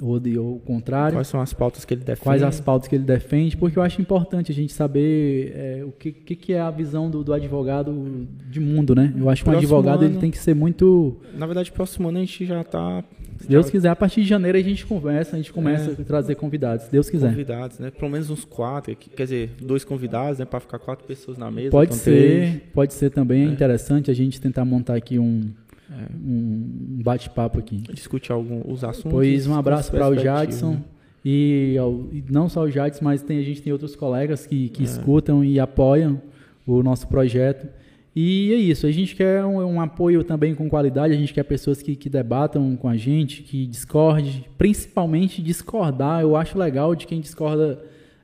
[0.00, 1.16] ou, o contrário.
[1.16, 2.24] Quais são as pautas que ele defende?
[2.24, 3.56] Quais as pautas que ele defende?
[3.56, 7.10] Porque eu acho importante a gente saber é, o que, que, que, é a visão
[7.10, 9.12] do, do, advogado de mundo, né?
[9.16, 11.16] Eu acho que um advogado ano, ele tem que ser muito.
[11.34, 13.02] Na verdade, próximo ano a gente já está.
[13.38, 16.04] Se Deus quiser, a partir de janeiro a gente conversa, a gente começa é, a
[16.04, 17.30] trazer convidados, se Deus quiser.
[17.30, 17.90] Convidados, né?
[17.90, 20.44] Pelo menos uns quatro, quer dizer, dois convidados, né?
[20.44, 21.70] Para ficar quatro pessoas na mesa.
[21.70, 22.62] Pode ser, três.
[22.72, 23.46] pode ser também.
[23.46, 23.50] É.
[23.50, 25.65] interessante a gente tentar montar aqui um é.
[26.14, 27.76] Um bate-papo aqui.
[27.92, 29.12] Discutir alguns os assuntos.
[29.12, 30.80] Pois um abraço para o Jadson.
[31.24, 31.76] E,
[32.12, 34.84] e, não só o Jadson, mas tem, a gente tem outros colegas que, que é.
[34.84, 36.20] escutam e apoiam
[36.66, 37.66] o nosso projeto.
[38.14, 41.42] E é isso, a gente quer um, um, apoio também com qualidade, a gente quer
[41.42, 46.22] pessoas que, que debatam com a gente, que discorde, principalmente discordar.
[46.22, 47.78] Eu acho legal de quem discorda,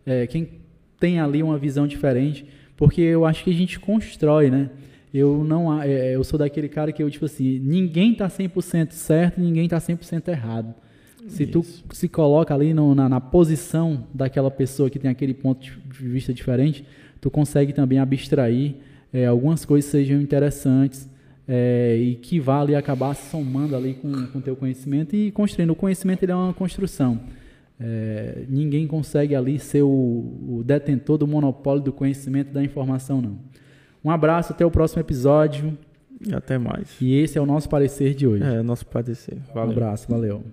[0.06, 0.48] é, quem
[0.98, 4.70] tem ali uma visão diferente, porque eu acho que a gente constrói, né?
[5.12, 9.40] Eu não é, eu sou daquele cara que eu tipo assim, ninguém tá 100% certo,
[9.40, 10.74] ninguém tá 100% errado.
[11.28, 11.52] Se Isso.
[11.52, 16.08] tu se coloca ali no, na, na, posição daquela pessoa que tem aquele ponto de
[16.08, 16.84] vista diferente,
[17.20, 18.74] tu consegue também abstrair
[19.12, 21.08] é, algumas coisas sejam interessantes
[21.46, 25.70] é, e que vale acabar somando ali com o teu conhecimento e construindo.
[25.70, 27.20] O conhecimento ele é uma construção.
[27.78, 33.38] É, ninguém consegue ali ser o, o detentor do monopólio do conhecimento da informação, não.
[34.04, 35.76] Um abraço, até o próximo episódio.
[36.26, 36.96] E até mais.
[37.00, 38.44] E esse é o nosso parecer de hoje.
[38.44, 39.38] É, nosso parecer.
[39.52, 39.68] Valeu.
[39.68, 40.44] Um abraço, valeu.